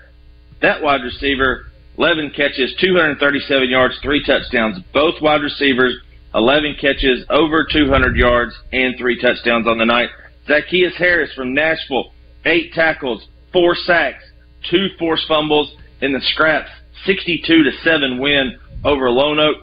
[0.62, 1.67] that wide receiver,
[1.99, 4.79] 11 catches, 237 yards, three touchdowns.
[4.93, 5.95] Both wide receivers,
[6.35, 10.09] 11 catches, over 200 yards, and three touchdowns on the night.
[10.47, 12.12] Zacchaeus Harris from Nashville,
[12.45, 14.25] eight tackles, four sacks,
[14.71, 16.71] two forced fumbles in the scraps,
[17.07, 19.62] 62 to 7 win over Lonoke.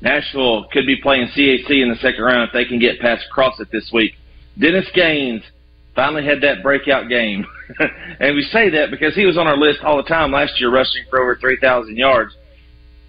[0.00, 3.70] Nashville could be playing CAC in the second round if they can get past Crossett
[3.70, 4.14] this week.
[4.58, 5.42] Dennis Gaines
[5.94, 7.46] finally had that breakout game.
[8.20, 10.70] and we say that because he was on our list all the time last year,
[10.70, 12.34] rushing for over 3,000 yards.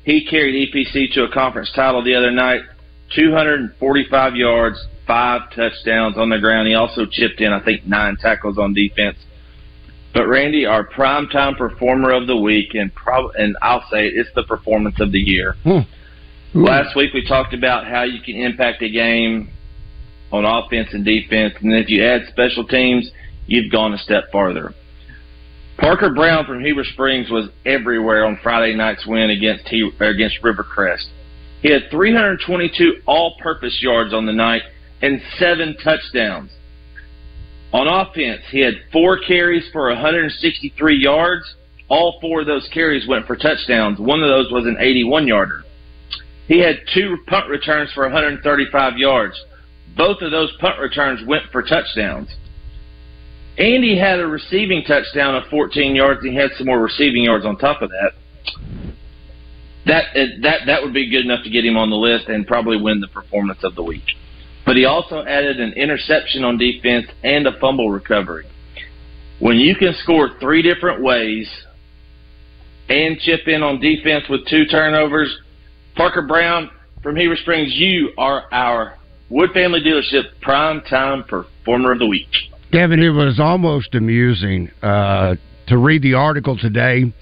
[0.04, 2.62] He carried EPC to a conference title the other night,
[3.16, 6.68] 245 yards, five touchdowns on the ground.
[6.68, 9.18] He also chipped in, I think, nine tackles on defense.
[10.14, 14.30] But Randy, our primetime performer of the week, and prob- and I'll say it, it's
[14.36, 15.56] the performance of the year.
[15.64, 15.80] Hmm.
[16.54, 19.52] Last week we talked about how you can impact a game
[20.32, 23.10] on offense and defense, and if you add special teams,
[23.48, 24.74] you've gone a step farther.
[25.78, 31.06] Parker Brown from Heber Springs was everywhere on Friday night's win against he, against Rivercrest.
[31.62, 34.62] He had 322 all-purpose yards on the night
[35.02, 36.52] and seven touchdowns.
[37.74, 41.56] On offense, he had four carries for 163 yards.
[41.88, 44.00] all four of those carries went for touchdowns.
[44.00, 45.64] One of those was an 81 yarder.
[46.48, 49.42] He had two punt returns for 135 yards.
[49.96, 52.30] Both of those punt returns went for touchdowns.
[53.58, 56.24] Andy had a receiving touchdown of 14 yards.
[56.24, 58.12] He had some more receiving yards on top of that.
[59.86, 62.46] That uh, that that would be good enough to get him on the list and
[62.46, 64.04] probably win the performance of the week.
[64.66, 68.46] But he also added an interception on defense and a fumble recovery.
[69.40, 71.50] When you can score three different ways
[72.90, 75.36] and chip in on defense with two turnovers,
[75.96, 76.70] Parker Brown
[77.02, 78.98] from Heber Springs, you are our
[79.32, 82.28] Wood Family Dealership Prime Time Performer of the Week.
[82.74, 85.36] Kevin, it was almost amusing uh,
[85.68, 87.14] to read the article today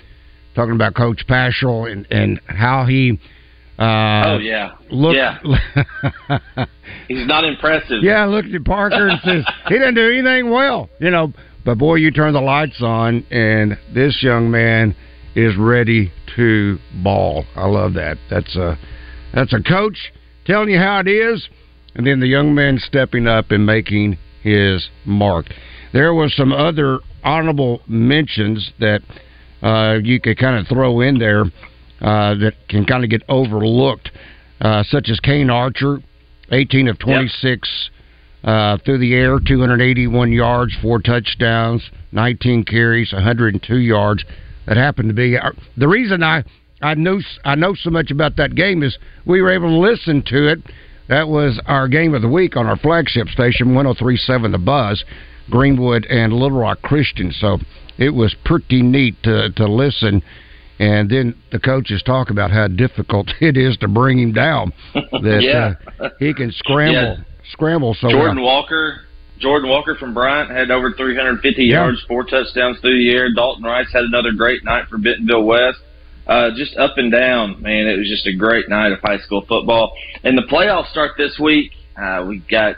[0.55, 3.19] talking about Coach Paschal and, and how he.
[3.77, 5.37] Uh, oh yeah, yeah.
[7.07, 8.01] He's not impressive.
[8.01, 11.31] Yeah, looked at Parker and says he didn't do anything well, you know.
[11.63, 14.95] But boy, you turn the lights on, and this young man
[15.35, 17.45] is ready to ball.
[17.55, 18.17] I love that.
[18.31, 18.79] That's a
[19.31, 20.11] that's a coach
[20.45, 21.47] telling you how it is,
[21.99, 25.47] and then the young man stepping up and making his mark.
[25.91, 29.01] There was some other honorable mentions that
[29.61, 34.11] uh, you could kind of throw in there uh, that can kind of get overlooked,
[34.61, 35.99] uh, such as Kane Archer,
[36.53, 37.89] 18 of 26
[38.43, 38.49] yep.
[38.49, 41.83] uh, through the air, 281 yards, four touchdowns,
[42.13, 44.23] 19 carries, 102 yards.
[44.67, 46.45] That happened to be our, the reason I
[46.81, 50.23] I know I know so much about that game is we were able to listen
[50.27, 50.59] to it.
[51.09, 55.03] That was our game of the week on our flagship station, 103.7 The Buzz,
[55.49, 57.31] Greenwood and Little Rock Christian.
[57.31, 57.57] So
[57.97, 60.21] it was pretty neat to to listen.
[60.79, 64.71] And then the coaches talk about how difficult it is to bring him down.
[64.93, 65.73] That yeah.
[65.99, 67.23] uh, he can scramble, Yeah.
[67.51, 67.93] scramble.
[67.99, 69.01] So Jordan uh, Walker,
[69.39, 71.73] Jordan Walker from Bryant had over 350 Yeah.
[71.83, 73.33] yards, four touchdowns through the air.
[73.35, 75.79] Dalton Rice had another great night for Bentonville West.
[76.29, 77.87] Uh, just up and down, man.
[77.87, 79.95] It was just a great night of high school football.
[80.23, 81.71] And the playoffs start this week.
[81.99, 82.75] Uh, we got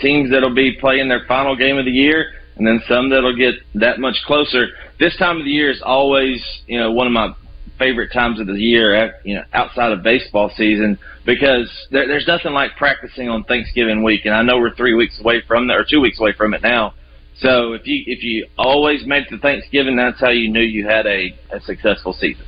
[0.00, 3.54] teams that'll be playing their final game of the year, and then some that'll get
[3.76, 4.66] that much closer.
[4.98, 7.32] This time of the year is always, you know, one of my
[7.78, 12.52] favorite times of the year, you know, outside of baseball season, because there, there's nothing
[12.52, 15.86] like practicing on Thanksgiving week, and I know we're three weeks away from that, or
[15.88, 16.94] two weeks away from it now.
[17.38, 20.88] So if you if you always made it to Thanksgiving, that's how you knew you
[20.88, 22.44] had a, a successful season.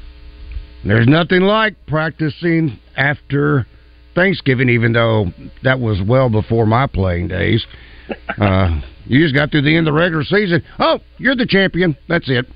[0.85, 3.67] There's nothing like practicing after
[4.15, 5.27] Thanksgiving, even though
[5.63, 7.65] that was well before my playing days.
[8.39, 10.63] Uh, you just got through the end of the regular season.
[10.79, 11.97] Oh, you're the champion.
[12.09, 12.47] That's it.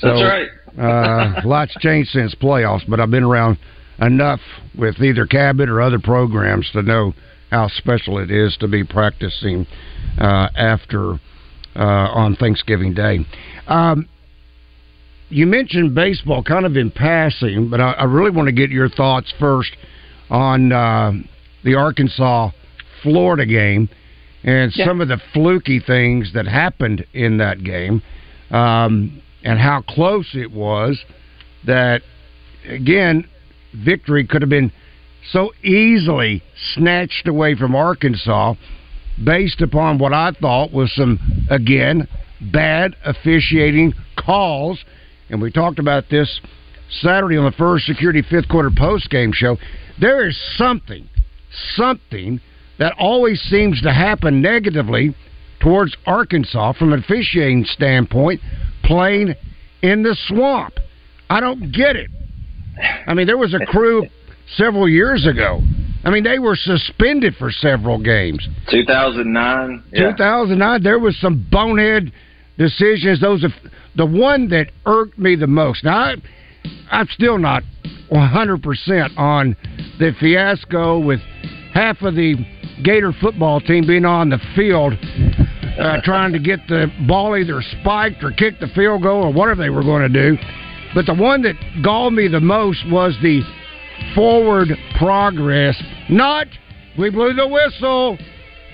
[0.00, 0.48] So, That's right.
[0.78, 3.58] uh, lots changed since playoffs, but I've been around
[4.00, 4.40] enough
[4.76, 7.14] with either Cabot or other programs to know
[7.50, 9.66] how special it is to be practicing
[10.18, 11.14] uh, after
[11.76, 13.20] uh, on Thanksgiving Day.
[13.66, 14.08] Um,
[15.30, 18.88] you mentioned baseball kind of in passing, but I, I really want to get your
[18.88, 19.70] thoughts first
[20.30, 21.12] on uh,
[21.64, 22.50] the Arkansas
[23.02, 23.88] Florida game
[24.44, 24.86] and Yeah.
[24.86, 28.02] some of the fluky things that happened in that game
[28.50, 30.98] um, and how close it was
[31.66, 32.02] that,
[32.68, 33.28] again,
[33.74, 34.72] victory could have been
[35.32, 36.42] so easily
[36.74, 38.54] snatched away from Arkansas
[39.22, 41.18] based upon what I thought was some,
[41.50, 42.08] again,
[42.40, 44.78] bad officiating calls.
[45.30, 46.40] And we talked about this
[47.00, 49.56] Saturday on the First Security fifth quarter post game show.
[50.00, 51.08] There is something,
[51.74, 52.40] something
[52.78, 55.14] that always seems to happen negatively
[55.60, 58.40] towards Arkansas from an officiating standpoint,
[58.84, 59.34] playing
[59.82, 60.74] in the swamp.
[61.28, 62.10] I don't get it.
[63.06, 64.06] I mean, there was a crew
[64.56, 65.60] several years ago.
[66.04, 68.46] I mean, they were suspended for several games.
[68.70, 69.84] 2009.
[69.92, 70.12] Yeah.
[70.12, 72.12] 2009, there was some bonehead
[72.58, 73.20] decisions.
[73.20, 73.52] Those of
[73.96, 75.84] the one that irked me the most.
[75.84, 76.14] Now, I,
[76.90, 77.62] I'm still not
[78.10, 79.56] 100 percent on
[79.98, 81.20] the fiasco with
[81.72, 82.34] half of the
[82.84, 84.94] Gator football team being on the field.
[85.78, 89.62] Uh, trying to get the ball either spiked or kick the field goal or whatever
[89.62, 90.36] they were going to do.
[90.92, 91.54] But the one that
[91.84, 93.42] galled me the most was the
[94.14, 95.80] forward progress.
[96.08, 96.48] Not,
[96.98, 98.18] we blew the whistle.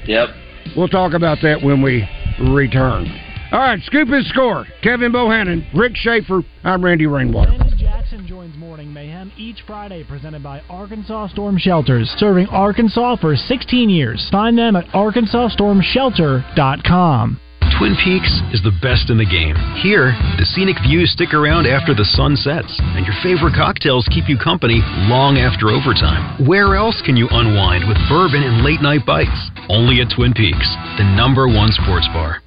[0.07, 0.29] Yep.
[0.77, 2.09] We'll talk about that when we
[2.41, 3.07] return.
[3.53, 4.67] All right, scoop and score.
[4.83, 6.43] Kevin Bohannon, Rick Shaeffer.
[6.65, 7.57] I'm Randy Rainwater.
[7.57, 13.37] Brandon Jackson joins Morning Mayhem each Friday, presented by Arkansas Storm Shelters, serving Arkansas for
[13.37, 14.27] 16 years.
[14.33, 17.41] Find them at arkansastormshelter.com.
[17.79, 19.57] Twin Peaks is the best in the game.
[19.83, 24.29] Here, the scenic views stick around after the sun sets, and your favorite cocktails keep
[24.29, 24.81] you company
[25.11, 26.47] long after overtime.
[26.47, 29.51] Where else can you unwind with bourbon and late night bites?
[29.69, 32.44] Only at Twin Peaks, the number one sports bar.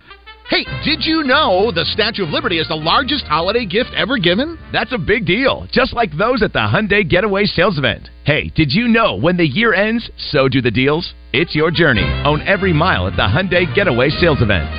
[0.49, 4.57] Hey, did you know the Statue of Liberty is the largest holiday gift ever given?
[4.71, 8.07] That's a big deal, just like those at the Hyundai Getaway Sales Event.
[8.23, 11.13] Hey, did you know when the year ends, so do the deals?
[11.33, 12.05] It's your journey.
[12.25, 14.69] Own every mile at the Hyundai Getaway Sales Event.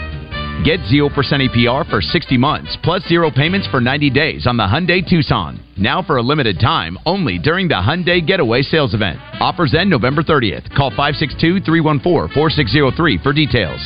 [0.64, 5.06] Get 0% APR for 60 months, plus zero payments for 90 days on the Hyundai
[5.06, 5.60] Tucson.
[5.76, 9.20] Now for a limited time, only during the Hyundai Getaway Sales Event.
[9.38, 10.74] Offers end November 30th.
[10.74, 13.82] Call 562-314-4603 for details.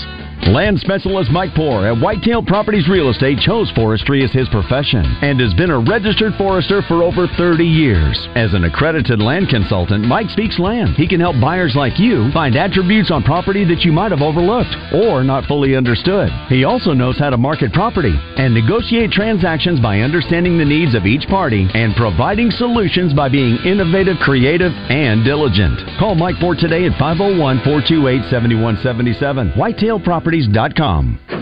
[0.50, 5.38] Land specialist Mike Poor at Whitetail Properties Real Estate chose forestry as his profession and
[5.38, 8.18] has been a registered forester for over 30 years.
[8.34, 10.96] As an accredited land consultant, Mike speaks land.
[10.96, 14.74] He can help buyers like you find attributes on property that you might have overlooked
[14.92, 16.28] or not fully understood.
[16.48, 21.06] He also knows how to market property and negotiate transactions by understanding the needs of
[21.06, 25.78] each party and providing solutions by being innovative, creative, and diligent.
[26.00, 29.52] Call Mike Poor today at 501 428 7177.
[29.52, 31.41] Whitetail Properties properties.com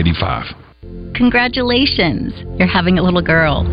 [0.03, 1.15] 2185.
[1.15, 3.67] Congratulations, you're having a little girl.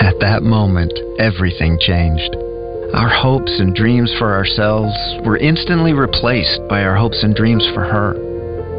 [0.00, 2.34] At that moment, everything changed.
[2.94, 4.94] Our hopes and dreams for ourselves
[5.26, 8.14] were instantly replaced by our hopes and dreams for her.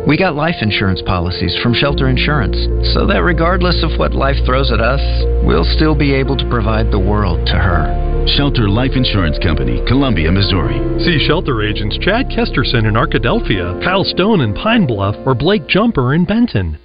[0.08, 2.56] We got life insurance policies from Shelter Insurance
[2.93, 5.01] so that regardless of what life throws at us,
[5.43, 7.89] we'll still be able to provide the world to her.
[8.38, 10.78] Shelter Life Insurance Company, Columbia, Missouri.
[11.01, 16.14] See Shelter agents Chad Kesterson in Arkadelphia, Kyle Stone in Pine Bluff, or Blake Jumper
[16.14, 16.78] in Benton.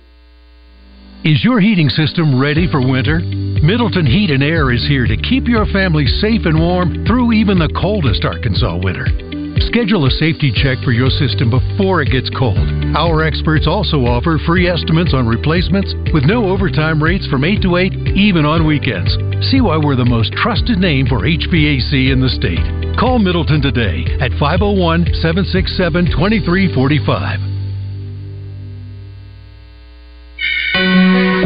[1.22, 3.20] Is your heating system ready for winter?
[3.20, 7.58] Middleton Heat and Air is here to keep your family safe and warm through even
[7.58, 9.29] the coldest Arkansas winter.
[9.70, 12.58] Schedule a safety check for your system before it gets cold.
[12.98, 17.76] Our experts also offer free estimates on replacements with no overtime rates from 8 to
[17.76, 19.14] 8, even on weekends.
[19.48, 22.98] See why we're the most trusted name for HVAC in the state.
[22.98, 27.49] Call Middleton today at 501 767 2345.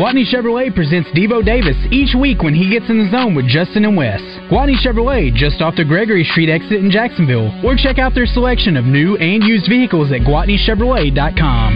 [0.05, 3.89] Gwatney Chevrolet presents Devo Davis each week when he gets in the zone with Justin
[3.89, 4.21] and Wes.
[4.53, 8.77] Gwatney Chevrolet, just off the Gregory Street exit in Jacksonville, or check out their selection
[8.77, 11.73] of new and used vehicles at GwatneyChevrolet.com.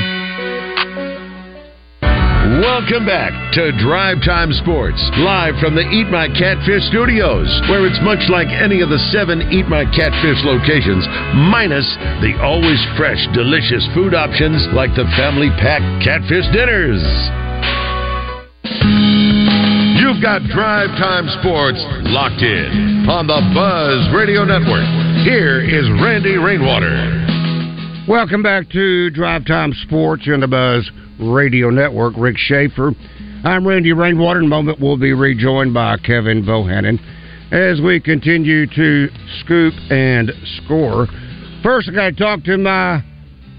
[2.61, 8.05] Welcome back to Drive Time Sports, live from the Eat My Catfish studios, where it's
[8.05, 11.09] much like any of the seven Eat My Catfish locations,
[11.49, 11.89] minus
[12.21, 17.01] the always fresh, delicious food options like the family pack catfish dinners.
[20.19, 21.79] You've got Drive Time Sports
[22.11, 24.85] locked in on the Buzz Radio Network.
[25.25, 27.27] Here is Randy Rainwater.
[28.09, 32.15] Welcome back to Drive Time Sports on the Buzz Radio Network.
[32.17, 32.93] Rick Shaeffer.
[33.45, 34.41] I'm Randy Rainwater.
[34.41, 36.99] In a moment, we'll be rejoined by Kevin Bohannon
[37.53, 39.09] as we continue to
[39.41, 40.33] scoop and
[40.65, 41.07] score.
[41.63, 43.03] First, I got to talk to my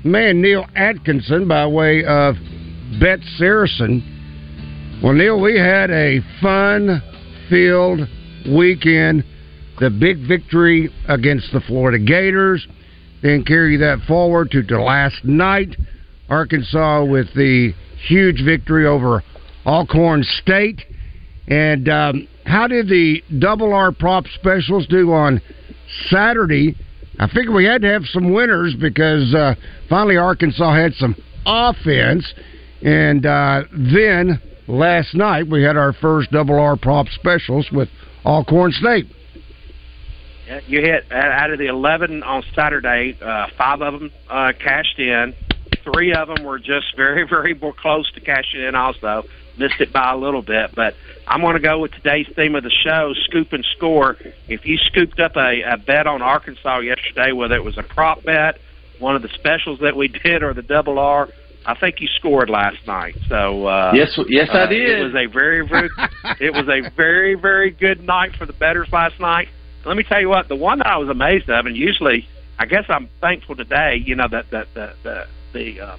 [0.03, 2.35] man Neil Atkinson by way of
[2.99, 4.17] Bet Saracen.
[5.01, 7.01] Well, Neil, we had a fun
[7.49, 8.01] filled
[8.53, 9.23] weekend.
[9.79, 12.67] The big victory against the Florida Gators,
[13.21, 15.73] then carry that forward to, last night.
[16.27, 17.73] Arkansas with the
[18.07, 19.23] huge victory over
[19.65, 20.81] Alcorn State.
[21.47, 25.39] And um, how did the double R prop specials do on
[26.09, 26.75] Saturday?
[27.17, 29.55] I figured we had to have some winners because uh,
[29.87, 32.33] finally Arkansas had some offense.
[32.81, 37.89] And uh, then last night we had our first double R prop specials with
[38.25, 39.07] Alcorn State.
[40.67, 45.35] You hit out of the eleven on Saturday, uh, five of them uh, cashed in.
[45.83, 48.75] Three of them were just very, very close to cashing in.
[48.75, 49.23] Also
[49.57, 50.95] missed it by a little bit, but
[51.27, 54.17] I'm going to go with today's theme of the show: scoop and score.
[54.47, 58.23] If you scooped up a, a bet on Arkansas yesterday, whether it was a prop
[58.23, 58.59] bet,
[58.97, 61.29] one of the specials that we did, or the double R,
[61.69, 63.15] I think you scored last night.
[63.27, 64.89] So uh, yes, yes, I did.
[64.89, 65.89] Uh, it was a very, very,
[66.39, 69.49] it was a very, very good night for the bettors last night.
[69.85, 72.65] Let me tell you what, the one that I was amazed of, and usually, I
[72.65, 74.01] guess I'm thankful today.
[74.03, 75.97] You know that that the the, the uh,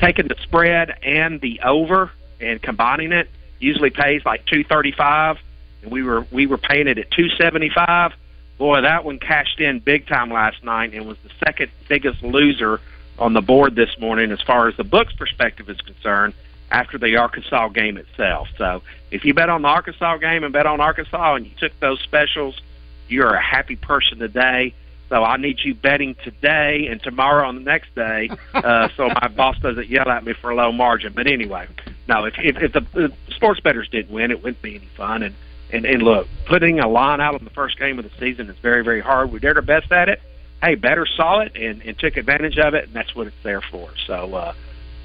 [0.00, 3.28] taking the spread and the over and combining it
[3.58, 5.36] usually pays like two thirty five,
[5.82, 8.12] and we were we were paying it at two seventy five.
[8.56, 12.80] Boy, that one cashed in big time last night and was the second biggest loser
[13.18, 16.34] on the board this morning as far as the books perspective is concerned
[16.70, 18.48] after the Arkansas game itself.
[18.58, 21.78] So if you bet on the Arkansas game and bet on Arkansas and you took
[21.80, 22.60] those specials,
[23.08, 24.74] you're a happy person today.
[25.08, 29.28] So I need you betting today and tomorrow on the next day, uh, so my
[29.28, 31.12] boss doesn't yell at me for a low margin.
[31.14, 31.68] But anyway,
[32.08, 35.22] no, if if, if the, the sports bettors didn't win, it wouldn't be any fun.
[35.22, 35.34] And
[35.72, 38.58] and and look, putting a line out on the first game of the season is
[38.58, 39.30] very very hard.
[39.30, 40.20] We did our best at it.
[40.62, 43.62] Hey, better saw it and and took advantage of it, and that's what it's there
[43.70, 43.90] for.
[44.06, 44.54] So uh,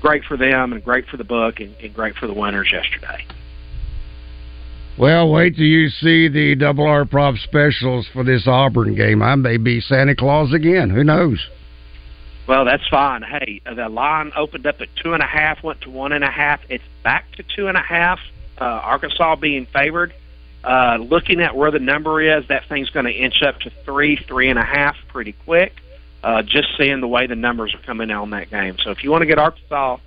[0.02, 3.26] great for them, and great for the book, and, and great for the winners yesterday.
[4.97, 9.22] Well, wait till you see the double R prop specials for this Auburn game.
[9.22, 10.89] I may be Santa Claus again.
[10.89, 11.39] Who knows?
[12.47, 13.22] Well, that's fine.
[13.22, 16.30] Hey, the line opened up at two and a half, went to one and a
[16.30, 16.60] half.
[16.70, 18.20] It's back to two and a half.
[18.60, 20.14] Uh, Arkansas being favored.
[20.64, 24.16] Uh, looking at where the number is, that thing's going to inch up to three,
[24.16, 25.74] three and a half pretty quick.
[26.24, 28.78] Uh, just seeing the way the numbers are coming out on that game.
[28.84, 29.97] So if you want to get Arkansas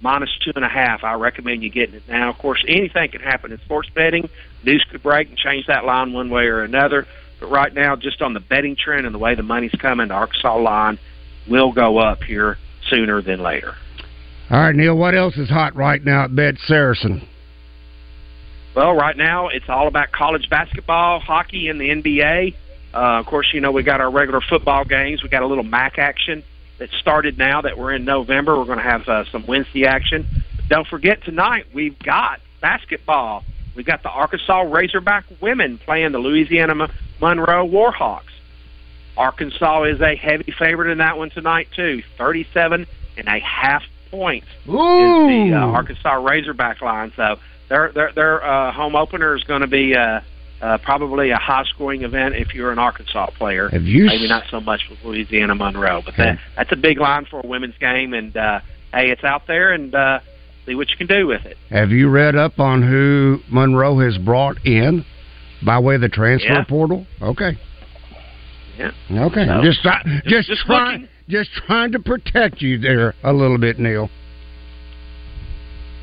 [0.00, 2.30] minus two and a half, I recommend you getting it now.
[2.30, 4.28] Of course, anything can happen in sports betting.
[4.62, 7.08] News could break and change that line one way or another.
[7.40, 10.14] But right now, just on the betting trend and the way the money's coming, the
[10.14, 11.00] Arkansas line
[11.48, 12.56] will go up here
[12.88, 13.74] sooner than later.
[14.50, 17.26] All right, Neil, what else is hot right now at Bet Saracen?
[18.74, 22.54] Well, right now it's all about college basketball, hockey, and the NBA.
[22.92, 25.22] Uh, of course, you know we got our regular football games.
[25.22, 26.42] We got a little MAC action
[26.78, 28.58] that started now that we're in November.
[28.58, 30.26] We're going to have uh, some Wednesday action.
[30.56, 33.44] But don't forget tonight we've got basketball.
[33.74, 36.88] We've got the Arkansas Razorback women playing the Louisiana
[37.20, 38.22] Monroe Warhawks.
[39.16, 42.02] Arkansas is a heavy favorite in that one tonight too.
[42.18, 44.72] Thirty-seven and a half points Ooh.
[44.72, 47.12] is the uh, Arkansas Razorback line.
[47.14, 47.38] So
[47.68, 50.20] their their their uh, home opener is going to be uh,
[50.60, 53.68] uh, probably a high scoring event if you're an Arkansas player.
[53.68, 57.26] Have you Maybe not so much with Louisiana Monroe, but that that's a big line
[57.30, 58.14] for a women's game.
[58.14, 58.60] And uh,
[58.92, 60.20] hey, it's out there, and uh,
[60.66, 61.56] see what you can do with it.
[61.70, 65.04] Have you read up on who Monroe has brought in
[65.64, 66.64] by way of the transfer Yeah.
[66.64, 67.06] portal?
[67.20, 67.58] Okay.
[68.78, 68.90] Yeah.
[69.10, 69.46] Okay.
[69.46, 69.82] So, just
[70.26, 74.10] just, just trying just trying to protect you there a little bit, Neil.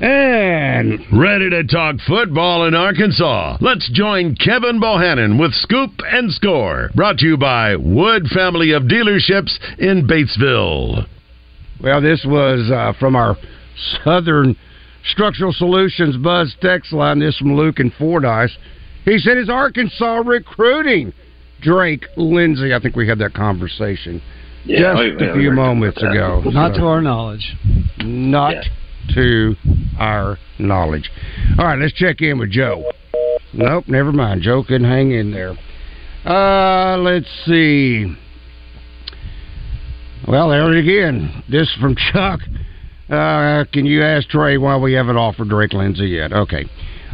[0.01, 3.57] And ready to talk football in Arkansas.
[3.61, 6.89] Let's join Kevin Bohannon with Scoop and Score.
[6.93, 11.07] Brought to you by Wood Family of Dealerships in Batesville.
[11.81, 13.37] Well, this was uh, from our
[14.03, 14.57] Southern
[15.11, 17.19] Structural Solutions Buzz text line.
[17.19, 18.55] This from Luke and Fordyce.
[19.05, 21.13] He said, "Is Arkansas recruiting
[21.61, 24.21] Drake Lindsey?" I think we had that conversation
[24.65, 26.41] Yeah, just we- a few moments ago.
[26.45, 27.55] Not So- to our knowledge.
[28.03, 28.55] Not
[29.13, 29.55] to
[29.99, 31.09] our knowledge.
[31.57, 32.83] All right, let's check in with Joe.
[33.53, 34.41] Nope, never mind.
[34.41, 35.55] Joe couldn't hang in there.
[36.25, 38.13] Uh, let's see.
[40.27, 41.43] Well, there it again.
[41.49, 42.39] This from Chuck.
[43.09, 46.33] Uh, can you ask Trey why we haven't offered Drake Lindsey yet?
[46.33, 46.65] Okay.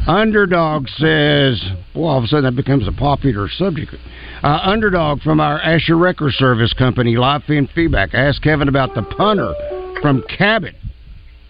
[0.07, 1.61] Underdog says,
[1.93, 3.93] well, all of a sudden that becomes a popular subject.
[4.41, 8.13] Uh, Underdog from our Asher Record Service Company, live feed feedback.
[8.13, 9.53] Ask Kevin about the punter
[10.01, 10.75] from Cabot.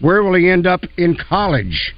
[0.02, 1.94] Where will he end up in college?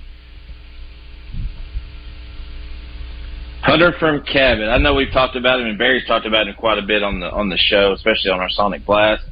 [3.63, 4.69] Hunter from Cabot.
[4.69, 7.19] I know we've talked about him, and Barry's talked about him quite a bit on
[7.19, 9.25] the on the show, especially on our Sonic Blast.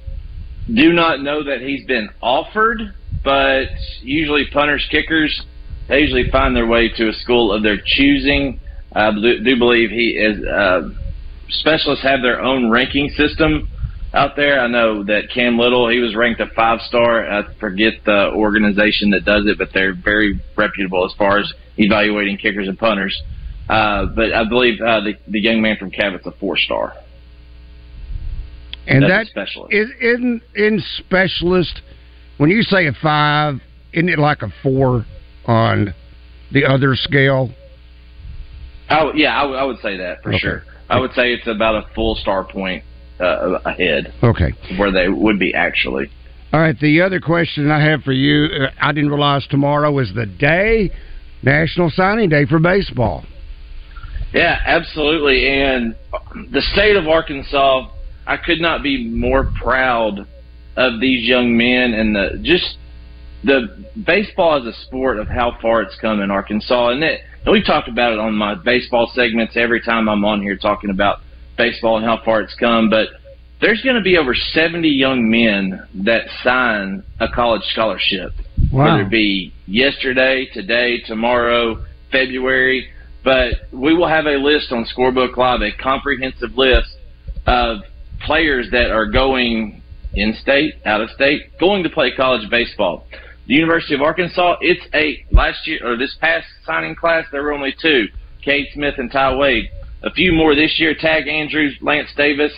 [0.73, 2.81] Do not know that he's been offered,
[3.23, 3.67] but
[4.01, 5.43] usually punters, kickers,
[5.89, 8.59] they usually find their way to a school of their choosing.
[8.95, 10.43] I do believe he is.
[10.43, 10.89] Uh,
[11.49, 13.69] specialists have their own ranking system
[14.15, 14.61] out there.
[14.61, 17.29] I know that Cam Little, he was ranked a five star.
[17.31, 22.37] I forget the organization that does it, but they're very reputable as far as evaluating
[22.37, 23.21] kickers and punters.
[23.69, 26.93] Uh, but I believe uh, the, the young man from Cabot's a four star.
[28.87, 29.73] And That's that specialist.
[29.73, 31.81] is in in specialist.
[32.39, 33.61] When you say a five,
[33.93, 35.07] isn't it like a four
[35.47, 35.95] on
[36.51, 37.51] the other scale?
[38.89, 40.39] I would- yeah, I would- would say that for Okay.
[40.39, 40.65] sure.
[40.91, 42.83] I would say it's about a full star point
[43.23, 44.53] uh, ahead Okay.
[44.77, 46.11] where they would be actually.
[46.53, 46.79] All right.
[46.79, 50.91] The other question I have for you, uh, I didn't realize tomorrow is the day,
[51.43, 53.25] National Signing Day for baseball.
[54.35, 55.49] Yeah, absolutely.
[55.49, 55.95] And
[56.51, 57.89] the state of Arkansas,
[58.27, 60.27] I could not be more proud
[60.77, 62.77] of these young men and the just
[63.45, 67.53] the baseball is a sport of how far it's come in Arkansas, and, it, and
[67.53, 71.19] we've talked about it on my baseball segments every time I'm on here talking about
[71.63, 72.91] baseball and how far it's come.
[72.91, 73.09] But
[73.61, 78.33] there's going to be over 70 young men that sign a college scholarship,
[78.73, 78.85] Wow.
[78.85, 82.89] whether it be yesterday, today, tomorrow, February.
[83.25, 86.89] But we will have a list on Scorebook Live, a comprehensive list
[87.47, 87.79] of
[88.27, 89.81] players that are going
[90.15, 93.07] in state, out of state, going to play college baseball.
[93.47, 95.27] The University of Arkansas, it's eight.
[95.31, 98.07] Last year, or this past signing class, there were only two
[98.45, 99.69] Cade Smith and Ty Wade.
[100.05, 102.53] A few more this year Tag Andrews, Lance Davis,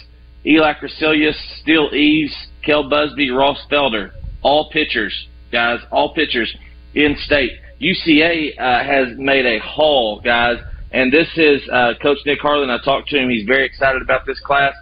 [0.46, 2.34] Eli Crasilius, Steele Eves,
[2.64, 4.12] Kel Busby, Ross Felder.
[4.42, 6.54] All pitchers, guys, all pitchers
[6.94, 7.52] in state.
[7.80, 10.58] UCA uh, has made a haul, guys,
[10.92, 12.70] and this is uh, Coach Nick Harlan.
[12.70, 13.28] I talked to him.
[13.28, 14.72] He's very excited about this class.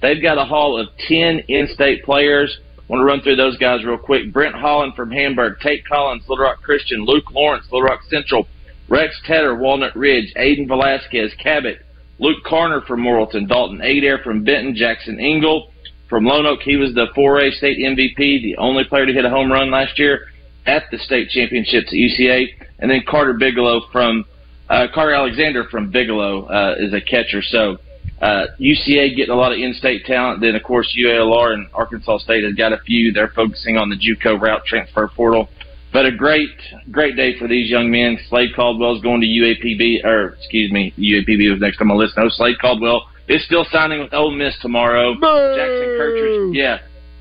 [0.00, 2.56] They've got a haul of 10 in-state players.
[2.78, 4.32] I want to run through those guys real quick.
[4.32, 8.46] Brent Holland from Hamburg, Tate Collins, Little Rock Christian, Luke Lawrence, Little Rock Central,
[8.88, 11.78] Rex Tedder, Walnut Ridge, Aiden Velasquez, Cabot,
[12.18, 15.72] Luke Carner from Morrilton, Dalton Adair from Benton, Jackson Engel
[16.08, 16.62] from Lonoke.
[16.62, 19.98] He was the 4A state MVP, the only player to hit a home run last
[19.98, 20.28] year
[20.66, 22.46] at the state championships at UCA.
[22.78, 24.24] And then Carter Bigelow from
[24.68, 27.42] uh, Carter Alexander from Bigelow uh, is a catcher.
[27.42, 27.78] So
[28.20, 30.40] uh, UCA getting a lot of in-state talent.
[30.40, 33.12] Then of course UALR and Arkansas State has got a few.
[33.12, 35.48] They're focusing on the JUCO route transfer portal.
[35.96, 36.50] But a great,
[36.90, 38.18] great day for these young men.
[38.28, 42.18] Slade Caldwell's going to UAPB, or excuse me, UAPB was next on my list.
[42.18, 45.14] No, Slade Caldwell is still signing with Ole Miss tomorrow.
[45.56, 46.78] Jackson Kircher's, yeah,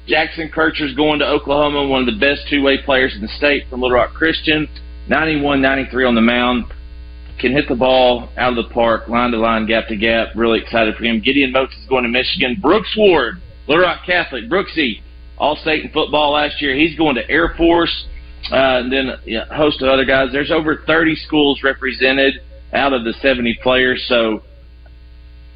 [0.10, 3.80] Jackson Kircher's going to Oklahoma, one of the best two-way players in the state from
[3.80, 4.68] Little Rock Christian.
[5.08, 6.66] 91, 93 on the mound.
[7.40, 10.36] Can hit the ball out of the park, line to line, gap to gap.
[10.36, 11.22] Really excited for him.
[11.22, 12.58] Gideon Moats is going to Michigan.
[12.62, 13.36] Brooks Ward,
[13.70, 14.50] Little Rock Catholic.
[14.50, 15.00] Brooksy,
[15.38, 16.76] all state in football last year.
[16.76, 18.08] He's going to Air Force.
[18.52, 20.30] Uh, and then yeah, a host of other guys.
[20.32, 22.36] There's over 30 schools represented
[22.74, 24.06] out of the 70 players.
[24.08, 24.44] So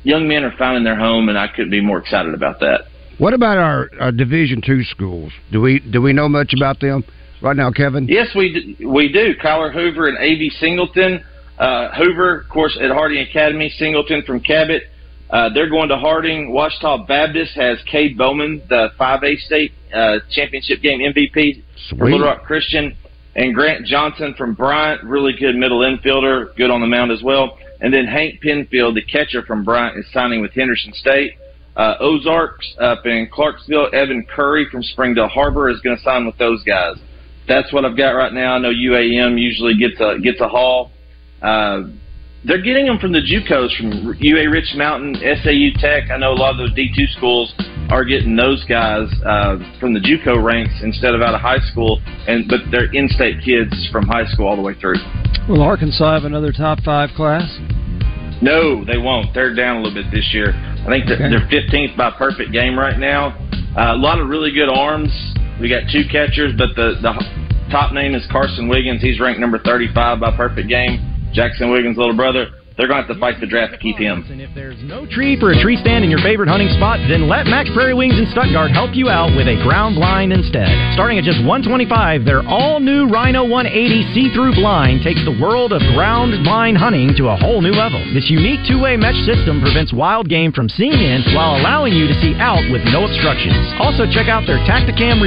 [0.03, 2.85] young men are finding their home, and I couldn't be more excited about that.
[3.17, 5.31] What about our, our Division two schools?
[5.51, 7.03] Do we do we know much about them
[7.41, 8.07] right now, Kevin?
[8.07, 9.35] Yes, we do, we do.
[9.43, 10.49] Kyler Hoover and A.B.
[10.59, 11.23] Singleton.
[11.57, 13.69] Uh, Hoover, of course, at Harding Academy.
[13.77, 14.83] Singleton from Cabot.
[15.29, 16.51] Uh, they're going to Harding.
[16.51, 22.01] Ouachita Baptist has Cade Bowman, the 5A state uh, championship game MVP Sweet.
[22.01, 22.95] Little Rock Christian.
[23.35, 27.57] And Grant Johnson from Bryant, really good middle infielder, good on the mound as well.
[27.79, 31.33] And then Hank Penfield, the catcher from Bryant, is signing with Henderson State.
[31.77, 36.37] Uh, Ozarks up in Clarksville, Evan Curry from Springdale Harbor is going to sign with
[36.37, 36.97] those guys.
[37.47, 38.55] That's what I've got right now.
[38.55, 40.91] I know UAM usually gets a gets a haul.
[41.41, 41.83] Uh,
[42.45, 46.09] they're getting them from the JUCOs, from UA Rich Mountain, SAU Tech.
[46.11, 47.53] I know a lot of those D2 schools
[47.89, 52.01] are getting those guys uh, from the JUCO ranks instead of out of high school,
[52.27, 54.95] and but they're in-state kids from high school all the way through.
[55.47, 57.43] Will Arkansas have another top five class?
[58.41, 59.33] No, they won't.
[59.33, 60.53] They're down a little bit this year.
[60.53, 61.29] I think that Okay.
[61.29, 63.35] they're 15th by perfect game right now.
[63.75, 65.11] Uh, a lot of really good arms.
[65.59, 67.13] We got two catchers, but the the
[67.69, 69.01] top name is Carson Wiggins.
[69.01, 71.01] He's ranked number 35 by perfect game.
[71.33, 72.47] Jackson Wiggins' little brother.
[72.79, 74.23] They're going to have to fight the draft to keep him.
[74.31, 76.95] And if there's no tree for a tree stand in your favorite hunting spot?
[77.11, 80.71] Then let Mack's Prairie Wings in Stuttgart help you out with a ground blind instead.
[80.95, 86.31] Starting at just 125, their all-new Rhino 180 see-through blind takes the world of ground
[86.47, 87.99] blind hunting to a whole new level.
[88.15, 92.15] This unique two-way mesh system prevents wild game from seeing in while allowing you to
[92.23, 93.59] see out with no obstructions.
[93.83, 95.17] Also check out their Tacticam